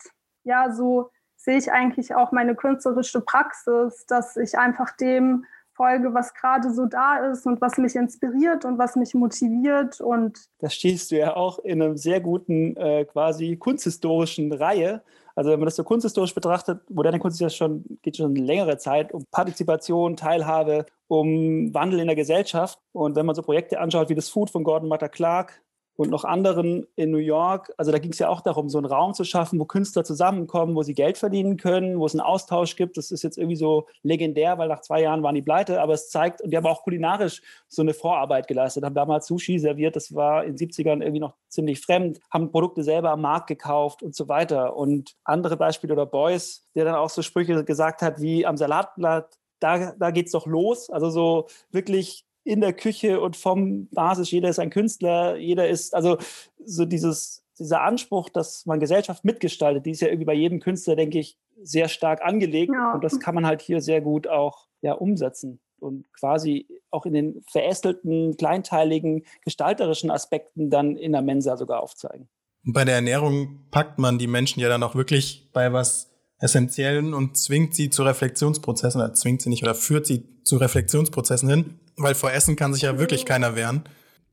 [0.44, 5.46] ja, so sehe ich eigentlich auch meine künstlerische Praxis, dass ich einfach dem
[5.80, 10.02] folge, was gerade so da ist und was mich inspiriert und was mich motiviert.
[10.02, 15.02] Und das stehst du ja auch in einem sehr guten, äh, quasi kunsthistorischen Reihe.
[15.36, 18.78] Also wenn man das so kunsthistorisch betrachtet, moderne Kunst ist ja schon, geht schon längere
[18.78, 22.78] Zeit um Partizipation, Teilhabe, um Wandel in der Gesellschaft.
[22.92, 25.62] Und wenn man so Projekte anschaut wie das Food von Gordon Matter Clark,
[26.00, 27.74] und noch anderen in New York.
[27.76, 30.74] Also da ging es ja auch darum, so einen Raum zu schaffen, wo Künstler zusammenkommen,
[30.74, 32.96] wo sie Geld verdienen können, wo es einen Austausch gibt.
[32.96, 36.10] Das ist jetzt irgendwie so legendär, weil nach zwei Jahren waren die pleite, aber es
[36.10, 40.16] zeigt, und die haben auch kulinarisch so eine Vorarbeit geleistet, haben damals Sushi serviert, das
[40.16, 44.16] war in den 70ern irgendwie noch ziemlich fremd, haben Produkte selber am Markt gekauft und
[44.16, 44.78] so weiter.
[44.78, 49.38] Und andere Beispiele oder Boys, der dann auch so Sprüche gesagt hat wie am Salatblatt,
[49.60, 50.90] da, da es doch los.
[50.90, 55.94] Also so wirklich in der Küche und vom Basis, jeder ist ein Künstler, jeder ist,
[55.94, 56.18] also
[56.66, 60.96] so dieses, dieser Anspruch, dass man Gesellschaft mitgestaltet, die ist ja irgendwie bei jedem Künstler,
[60.96, 62.72] denke ich, sehr stark angelegt.
[62.74, 62.96] Ja.
[62.96, 67.14] Und das kann man halt hier sehr gut auch ja, umsetzen und quasi auch in
[67.14, 72.30] den verästelten, kleinteiligen, gestalterischen Aspekten dann in der Mensa sogar aufzeigen.
[72.64, 76.10] Bei der Ernährung packt man die Menschen ja dann auch wirklich bei was
[76.40, 81.50] Essentiellen und zwingt sie zu Reflexionsprozessen, oder zwingt sie nicht, oder führt sie zu Reflexionsprozessen
[81.50, 83.84] hin, weil vor Essen kann sich ja wirklich keiner wehren.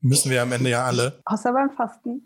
[0.01, 1.21] Müssen wir am Ende ja alle.
[1.25, 2.23] Außer beim Fasten.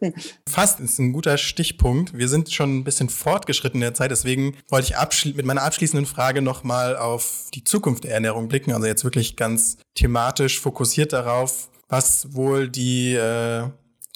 [0.48, 2.16] Fasten ist ein guter Stichpunkt.
[2.16, 6.06] Wir sind schon ein bisschen fortgeschritten in der Zeit, deswegen wollte ich mit meiner abschließenden
[6.06, 8.72] Frage nochmal auf die Zukunft der Ernährung blicken.
[8.72, 13.68] Also jetzt wirklich ganz thematisch fokussiert darauf, was wohl die äh,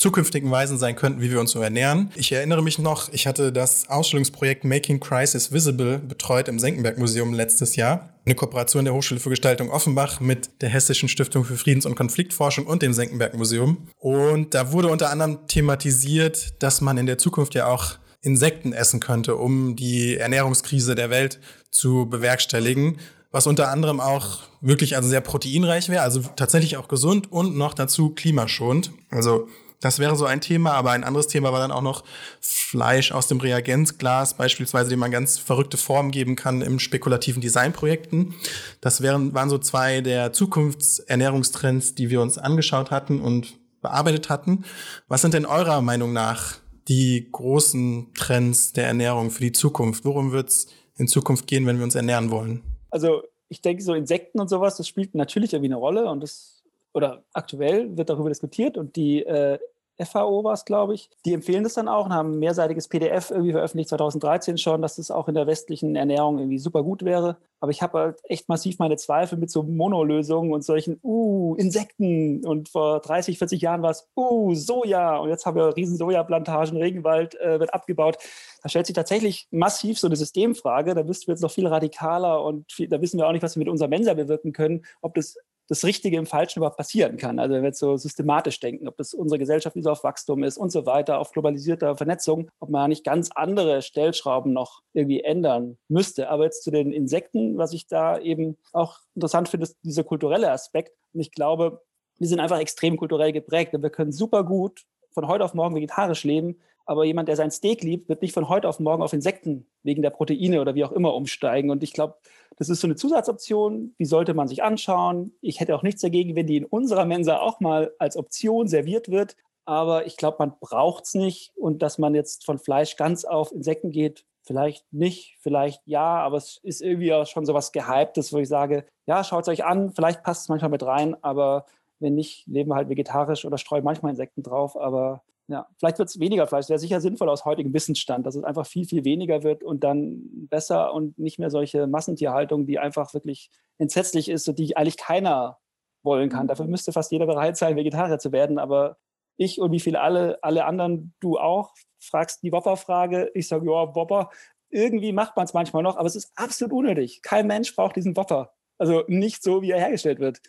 [0.02, 2.10] zukünftigen Weisen sein könnten, wie wir uns so ernähren.
[2.16, 7.32] Ich erinnere mich noch, ich hatte das Ausstellungsprojekt Making Crisis Visible betreut im Senckenberg Museum
[7.32, 8.10] letztes Jahr.
[8.26, 12.66] Eine Kooperation der Hochschule für Gestaltung Offenbach mit der Hessischen Stiftung für Friedens- und Konfliktforschung
[12.66, 13.88] und dem Senckenberg Museum.
[14.00, 18.98] Und da wurde unter anderem thematisiert, dass man in der Zukunft ja auch Insekten essen
[18.98, 21.38] könnte, um die Ernährungskrise der Welt
[21.70, 22.98] zu bewerkstelligen
[23.32, 27.72] was unter anderem auch wirklich also sehr proteinreich wäre, also tatsächlich auch gesund und noch
[27.72, 28.92] dazu klimaschonend.
[29.10, 29.48] Also
[29.82, 32.04] das wäre so ein Thema, aber ein anderes Thema war dann auch noch
[32.40, 38.34] Fleisch aus dem Reagenzglas, beispielsweise, dem man ganz verrückte Formen geben kann im spekulativen Designprojekten.
[38.80, 44.64] Das wären, waren so zwei der Zukunftsernährungstrends, die wir uns angeschaut hatten und bearbeitet hatten.
[45.08, 50.04] Was sind denn eurer Meinung nach die großen Trends der Ernährung für die Zukunft?
[50.04, 52.62] Worum wird es in Zukunft gehen, wenn wir uns ernähren wollen?
[52.90, 56.62] Also ich denke, so Insekten und sowas, das spielt natürlich irgendwie eine Rolle und das
[56.94, 59.58] oder aktuell wird darüber diskutiert und die äh,
[60.06, 61.10] FAO war es, glaube ich.
[61.24, 64.96] Die empfehlen das dann auch und haben ein mehrseitiges PDF irgendwie veröffentlicht 2013 schon, dass
[64.96, 67.36] das auch in der westlichen Ernährung irgendwie super gut wäre.
[67.60, 72.44] Aber ich habe halt echt massiv meine Zweifel mit so Monolösungen und solchen, uh, Insekten.
[72.44, 75.16] Und vor 30, 40 Jahren war es, uh, Soja.
[75.18, 78.18] Und jetzt haben wir riesen Sojaplantagen, Regenwald äh, wird abgebaut.
[78.62, 80.94] Da stellt sich tatsächlich massiv so eine Systemfrage.
[80.94, 83.56] Da müssten wir jetzt noch viel radikaler und viel, da wissen wir auch nicht, was
[83.56, 85.36] wir mit unserer Mensa bewirken können, ob das
[85.68, 87.38] das Richtige im Falschen überhaupt passieren kann.
[87.38, 90.42] Also wenn wir jetzt so systematisch denken, ob das unsere Gesellschaft wie so auf Wachstum
[90.42, 95.20] ist und so weiter, auf globalisierter Vernetzung, ob man nicht ganz andere Stellschrauben noch irgendwie
[95.20, 96.28] ändern müsste.
[96.28, 100.50] Aber jetzt zu den Insekten, was ich da eben auch interessant finde, ist dieser kulturelle
[100.50, 100.92] Aspekt.
[101.14, 101.82] Und ich glaube,
[102.18, 105.74] wir sind einfach extrem kulturell geprägt und wir können super gut von heute auf morgen
[105.74, 109.12] vegetarisch leben, aber jemand, der sein Steak liebt, wird nicht von heute auf morgen auf
[109.12, 111.70] Insekten wegen der Proteine oder wie auch immer umsteigen.
[111.70, 112.16] Und ich glaube,
[112.56, 115.34] das ist so eine Zusatzoption, die sollte man sich anschauen.
[115.40, 119.10] Ich hätte auch nichts dagegen, wenn die in unserer Mensa auch mal als Option serviert
[119.10, 119.36] wird.
[119.64, 121.52] Aber ich glaube, man braucht es nicht.
[121.56, 126.36] Und dass man jetzt von Fleisch ganz auf Insekten geht, vielleicht nicht, vielleicht ja, aber
[126.36, 129.64] es ist irgendwie auch schon so was Gehyptes, wo ich sage, ja, schaut es euch
[129.64, 131.66] an, vielleicht passt es manchmal mit rein, aber
[132.00, 136.08] wenn nicht, leben wir halt vegetarisch oder streuen manchmal Insekten drauf, aber ja, vielleicht wird
[136.08, 136.68] es weniger Fleisch.
[136.68, 140.48] Wäre sicher sinnvoll aus heutigem Wissensstand, dass es einfach viel, viel weniger wird und dann
[140.48, 145.58] besser und nicht mehr solche Massentierhaltung, die einfach wirklich entsetzlich ist und die eigentlich keiner
[146.02, 146.46] wollen kann.
[146.46, 148.58] Dafür müsste fast jeder bereit sein, Vegetarier zu werden.
[148.58, 148.96] Aber
[149.36, 153.30] ich und wie viele alle, alle anderen, du auch, fragst die Wopper-Frage.
[153.34, 154.30] Ich sage, ja, Wopper.
[154.70, 157.20] Irgendwie macht man es manchmal noch, aber es ist absolut unnötig.
[157.22, 158.54] Kein Mensch braucht diesen Wopper.
[158.78, 160.40] Also nicht so, wie er hergestellt wird.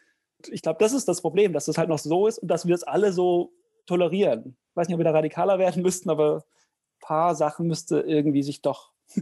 [0.48, 2.76] Ich glaube, das ist das Problem, dass das halt noch so ist und dass wir
[2.76, 3.54] es alle so
[3.86, 4.58] tolerieren.
[4.70, 8.44] Ich weiß nicht, ob wir da radikaler werden müssten, aber ein paar Sachen müsste irgendwie
[8.44, 8.92] sich doch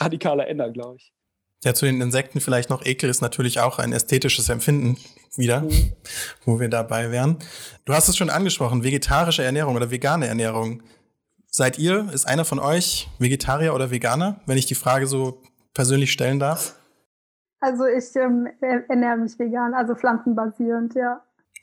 [0.00, 1.12] radikaler ändern, glaube ich.
[1.64, 4.98] Ja, zu den Insekten vielleicht noch Ekel ist natürlich auch ein ästhetisches Empfinden
[5.36, 5.92] wieder, mhm.
[6.44, 7.38] wo wir dabei wären.
[7.84, 10.82] Du hast es schon angesprochen, vegetarische Ernährung oder vegane Ernährung.
[11.48, 15.42] Seid ihr, ist einer von euch Vegetarier oder Veganer, wenn ich die Frage so
[15.72, 16.78] persönlich stellen darf?
[17.60, 21.22] Also ich ähm, ernähre mich vegan, also pflanzenbasierend, ja.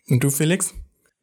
[0.10, 0.74] Und du, Felix?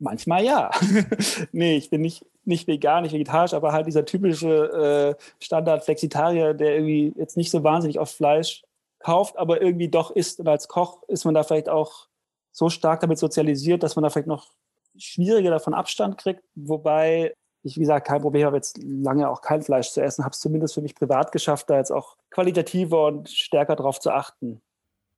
[0.01, 0.71] Manchmal ja.
[1.53, 6.75] nee, ich bin nicht, nicht vegan, nicht vegetarisch, aber halt dieser typische äh, Standard-Flexitarier, der
[6.75, 8.63] irgendwie jetzt nicht so wahnsinnig oft Fleisch
[8.99, 10.41] kauft, aber irgendwie doch isst.
[10.41, 12.09] Und als Koch ist man da vielleicht auch
[12.51, 14.51] so stark damit sozialisiert, dass man da vielleicht noch
[14.97, 16.43] schwieriger davon Abstand kriegt.
[16.55, 20.33] Wobei ich, wie gesagt, kein Problem habe, jetzt lange auch kein Fleisch zu essen, habe
[20.33, 24.63] es zumindest für mich privat geschafft, da jetzt auch qualitativer und stärker drauf zu achten.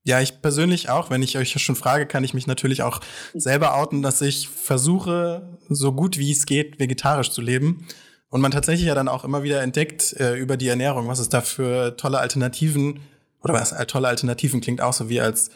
[0.05, 1.11] Ja, ich persönlich auch.
[1.11, 3.01] Wenn ich euch schon frage, kann ich mich natürlich auch
[3.35, 7.87] selber outen, dass ich versuche, so gut wie es geht, vegetarisch zu leben.
[8.29, 11.29] Und man tatsächlich ja dann auch immer wieder entdeckt äh, über die Ernährung, was es
[11.29, 13.01] da für tolle Alternativen
[13.43, 15.51] oder was äh, tolle Alternativen klingt auch so wie als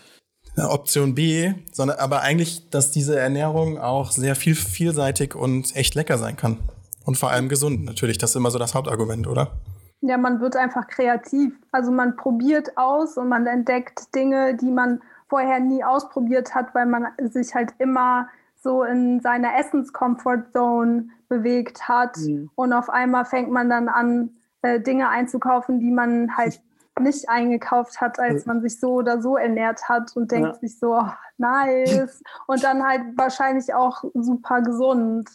[0.56, 5.94] äh, Option B, sondern aber eigentlich, dass diese Ernährung auch sehr viel vielseitig und echt
[5.94, 6.58] lecker sein kann.
[7.04, 8.18] Und vor allem gesund natürlich.
[8.18, 9.58] Das ist immer so das Hauptargument, oder?
[10.06, 11.58] Ja, man wird einfach kreativ.
[11.72, 16.86] Also man probiert aus und man entdeckt Dinge, die man vorher nie ausprobiert hat, weil
[16.86, 22.16] man sich halt immer so in seiner Essens-Comfort-Zone bewegt hat.
[22.18, 22.50] Mhm.
[22.54, 26.60] Und auf einmal fängt man dann an, äh, Dinge einzukaufen, die man halt
[27.00, 30.54] nicht eingekauft hat, als man sich so oder so ernährt hat und denkt ja.
[30.54, 32.22] sich so, oh, nice.
[32.46, 35.28] und dann halt wahrscheinlich auch super gesund.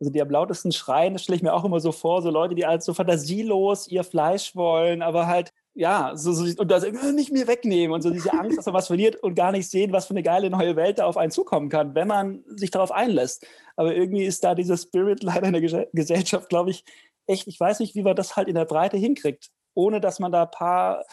[0.00, 2.54] Also die am lautesten schreien, das stelle ich mir auch immer so vor, so Leute,
[2.54, 7.12] die halt so fantasielos ihr Fleisch wollen, aber halt ja, so, so und das äh,
[7.12, 9.92] nicht mehr wegnehmen und so diese Angst, dass man was verliert und gar nicht sehen,
[9.92, 12.90] was für eine geile neue Welt da auf einen zukommen kann, wenn man sich darauf
[12.90, 13.46] einlässt.
[13.76, 16.84] Aber irgendwie ist da dieser Spirit leider in der Gesellschaft, glaube ich,
[17.28, 20.32] echt, ich weiß nicht, wie man das halt in der Breite hinkriegt, ohne dass man
[20.32, 21.04] da ein paar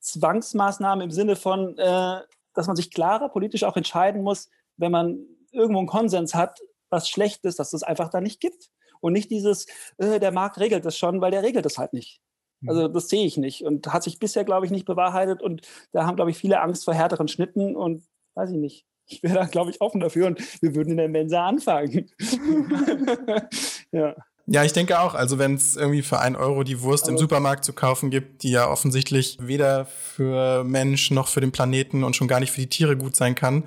[0.00, 2.20] Zwangsmaßnahmen im Sinne von, äh,
[2.54, 5.20] dass man sich klarer politisch auch entscheiden muss, wenn man
[5.52, 6.58] irgendwo einen Konsens hat,
[6.90, 8.70] was schlecht ist, dass es einfach da nicht gibt.
[9.00, 9.66] Und nicht dieses,
[9.98, 12.20] äh, der Markt regelt das schon, weil der regelt das halt nicht.
[12.66, 12.92] Also mhm.
[12.92, 15.62] das sehe ich nicht und hat sich bisher, glaube ich, nicht bewahrheitet und
[15.92, 18.02] da haben, glaube ich, viele Angst vor härteren Schnitten und
[18.34, 18.84] weiß ich nicht.
[19.06, 22.10] Ich wäre da, glaube ich, offen dafür und wir würden in der Mensa anfangen.
[23.92, 24.14] ja.
[24.50, 25.14] Ja, ich denke auch.
[25.14, 28.42] Also wenn es irgendwie für ein Euro die Wurst Aber im Supermarkt zu kaufen gibt,
[28.42, 32.60] die ja offensichtlich weder für Mensch noch für den Planeten und schon gar nicht für
[32.62, 33.64] die Tiere gut sein kann,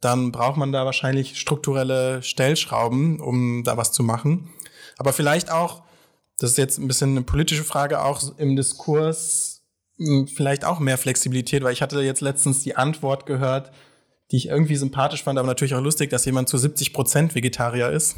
[0.00, 4.50] dann braucht man da wahrscheinlich strukturelle Stellschrauben, um da was zu machen.
[4.96, 5.82] Aber vielleicht auch
[6.40, 9.62] das ist jetzt ein bisschen eine politische Frage, auch im Diskurs
[9.98, 13.70] hm, vielleicht auch mehr Flexibilität, weil ich hatte jetzt letztens die Antwort gehört,
[14.30, 17.90] die ich irgendwie sympathisch fand, aber natürlich auch lustig, dass jemand zu 70 Prozent Vegetarier
[17.90, 18.16] ist.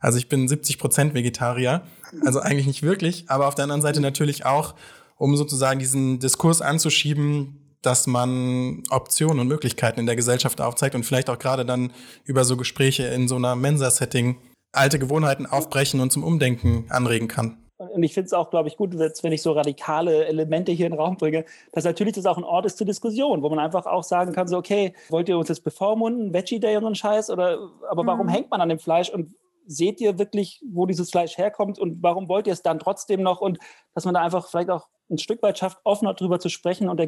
[0.00, 1.82] Also ich bin 70 Prozent Vegetarier,
[2.24, 4.74] also eigentlich nicht wirklich, aber auf der anderen Seite natürlich auch,
[5.16, 11.04] um sozusagen diesen Diskurs anzuschieben, dass man Optionen und Möglichkeiten in der Gesellschaft aufzeigt und
[11.04, 11.92] vielleicht auch gerade dann
[12.24, 14.36] über so Gespräche in so einer Mensa-Setting
[14.72, 17.58] alte Gewohnheiten aufbrechen und zum Umdenken anregen kann.
[17.76, 20.92] Und ich finde es auch, glaube ich, gut, wenn ich so radikale Elemente hier in
[20.92, 23.86] den Raum bringe, dass natürlich das auch ein Ort ist zur Diskussion, wo man einfach
[23.86, 26.94] auch sagen kann, so, okay, wollt ihr uns jetzt bevormunden, Veggie Day und so ein
[26.94, 27.58] Scheiß, oder,
[27.90, 28.30] aber warum mhm.
[28.30, 29.34] hängt man an dem Fleisch und
[29.66, 33.40] seht ihr wirklich, wo dieses Fleisch herkommt und warum wollt ihr es dann trotzdem noch
[33.40, 33.58] und
[33.94, 37.00] dass man da einfach vielleicht auch ein Stück weit schafft, offener drüber zu sprechen und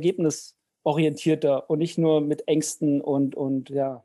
[0.86, 4.02] ergebnisorientierter und nicht nur mit Ängsten und, und ja,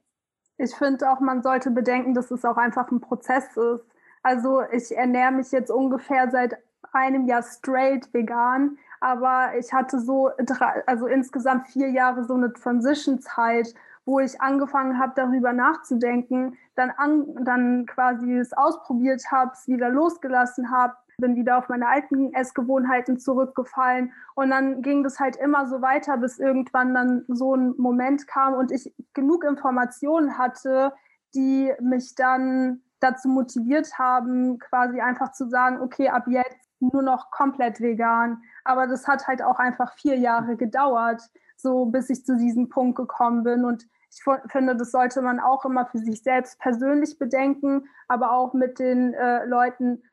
[0.58, 3.84] ich finde auch, man sollte bedenken, dass es auch einfach ein Prozess ist.
[4.22, 6.56] Also ich ernähre mich jetzt ungefähr seit
[6.94, 12.54] einem Jahr straight vegan, aber ich hatte so drei, also insgesamt vier Jahre so eine
[12.54, 13.74] Transition-Zeit,
[14.06, 19.90] wo ich angefangen habe, darüber nachzudenken, dann, an, dann quasi es ausprobiert habe, es wieder
[19.90, 24.12] losgelassen habe, bin wieder auf meine alten Essgewohnheiten zurückgefallen.
[24.36, 28.56] Und dann ging das halt immer so weiter, bis irgendwann dann so ein Moment kam
[28.56, 30.94] und ich genug Informationen hatte,
[31.34, 37.32] die mich dann dazu motiviert haben, quasi einfach zu sagen, okay, ab jetzt nur noch
[37.32, 38.42] komplett vegan.
[38.64, 41.22] Aber das hat halt auch einfach vier Jahre gedauert,
[41.56, 43.66] so bis ich zu diesem Punkt gekommen bin.
[43.66, 48.54] Und ich finde, das sollte man auch immer für sich selbst persönlich bedenken, aber auch
[48.54, 50.04] mit den äh, Leuten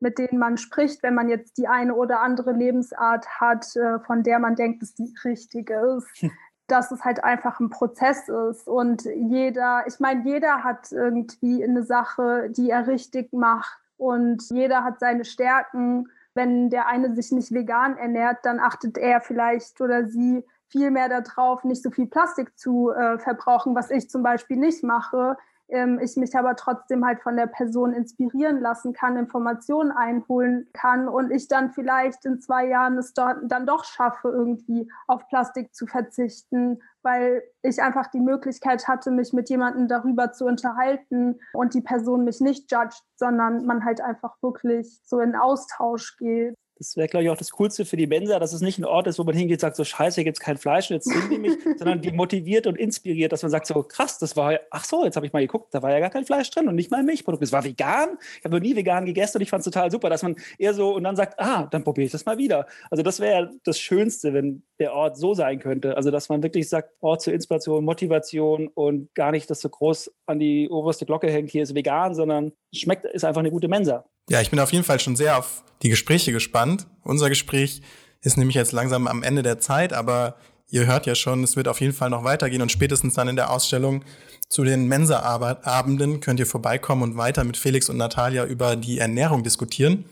[0.00, 4.22] mit denen man spricht, wenn man jetzt die eine oder andere Lebensart hat, äh, von
[4.22, 6.08] der man denkt, dass die richtige ist.
[6.20, 6.30] Hm.
[6.68, 11.84] Dass es halt einfach ein Prozess ist und jeder, ich meine, jeder hat irgendwie eine
[11.84, 16.08] Sache, die er richtig macht und jeder hat seine Stärken.
[16.34, 21.08] Wenn der eine sich nicht vegan ernährt, dann achtet er vielleicht oder sie viel mehr
[21.08, 25.36] darauf, nicht so viel Plastik zu äh, verbrauchen, was ich zum Beispiel nicht mache
[25.68, 31.08] ähm, ich mich aber trotzdem halt von der Person inspirieren lassen kann, Informationen einholen kann
[31.08, 35.74] und ich dann vielleicht in zwei Jahren es dort dann doch schaffe, irgendwie auf Plastik
[35.74, 41.74] zu verzichten, weil ich einfach die Möglichkeit hatte, mich mit jemandem darüber zu unterhalten und
[41.74, 46.54] die Person mich nicht judgt, sondern man halt einfach wirklich so in Austausch geht.
[46.78, 49.06] Das wäre, glaube ich, auch das Coolste für die Mensa, dass es nicht ein Ort
[49.06, 51.06] ist, wo man hingeht und sagt, so scheiße, hier gibt es kein Fleisch und jetzt
[51.06, 54.60] sind die mich, sondern die motiviert und inspiriert, dass man sagt, so krass, das war,
[54.70, 56.74] ach so, jetzt habe ich mal geguckt, da war ja gar kein Fleisch drin und
[56.74, 57.42] nicht mal ein Milchprodukt.
[57.42, 60.10] Es war vegan, ich habe noch nie vegan gegessen und ich fand es total super,
[60.10, 62.66] dass man eher so und dann sagt, ah, dann probiere ich das mal wieder.
[62.90, 65.96] Also das wäre das Schönste, wenn der Ort so sein könnte.
[65.96, 70.12] Also dass man wirklich sagt, Ort zur Inspiration, Motivation und gar nicht das so groß
[70.26, 74.04] an die oberste Glocke hängt, hier ist vegan, sondern schmeckt, ist einfach eine gute Mensa.
[74.28, 76.86] Ja, ich bin auf jeden Fall schon sehr auf die Gespräche gespannt.
[77.04, 77.80] Unser Gespräch
[78.22, 80.36] ist nämlich jetzt langsam am Ende der Zeit, aber
[80.68, 83.36] ihr hört ja schon, es wird auf jeden Fall noch weitergehen und spätestens dann in
[83.36, 84.04] der Ausstellung
[84.48, 89.44] zu den Mensa-Abenden könnt ihr vorbeikommen und weiter mit Felix und Natalia über die Ernährung
[89.44, 90.06] diskutieren.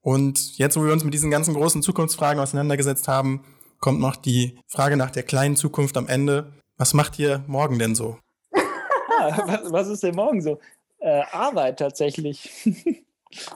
[0.00, 3.44] Und jetzt, wo wir uns mit diesen ganzen großen Zukunftsfragen auseinandergesetzt haben,
[3.80, 6.52] kommt noch die Frage nach der kleinen Zukunft am Ende.
[6.76, 8.18] Was macht ihr morgen denn so?
[8.52, 10.60] was, was, ist denn morgen so?
[11.00, 12.48] Äh, Arbeit tatsächlich.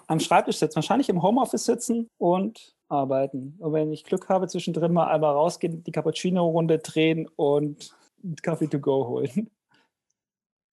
[0.07, 3.57] am Schreibtisch sitzen, wahrscheinlich im Homeoffice sitzen und arbeiten.
[3.59, 7.95] Und wenn ich Glück habe, zwischendrin mal einmal rausgehen, die Cappuccino-Runde drehen und
[8.43, 9.51] Kaffee to go holen.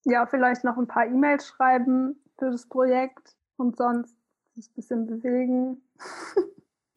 [0.05, 4.15] Ja, vielleicht noch ein paar E-Mails schreiben für das Projekt und sonst
[4.55, 5.81] sich ein bisschen bewegen.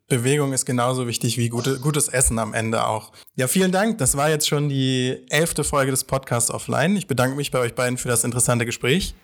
[0.06, 3.12] Bewegung ist genauso wichtig wie gute, gutes Essen am Ende auch.
[3.36, 3.98] Ja, vielen Dank.
[3.98, 6.96] Das war jetzt schon die elfte Folge des Podcasts Offline.
[6.96, 9.14] Ich bedanke mich bei euch beiden für das interessante Gespräch.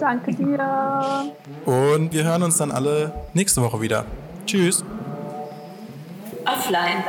[0.00, 1.32] Danke dir.
[1.64, 4.04] Und wir hören uns dann alle nächste Woche wieder.
[4.46, 4.84] Tschüss.
[6.44, 7.04] Offline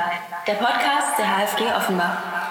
[0.47, 2.44] der Podcast der HFG Offenbach.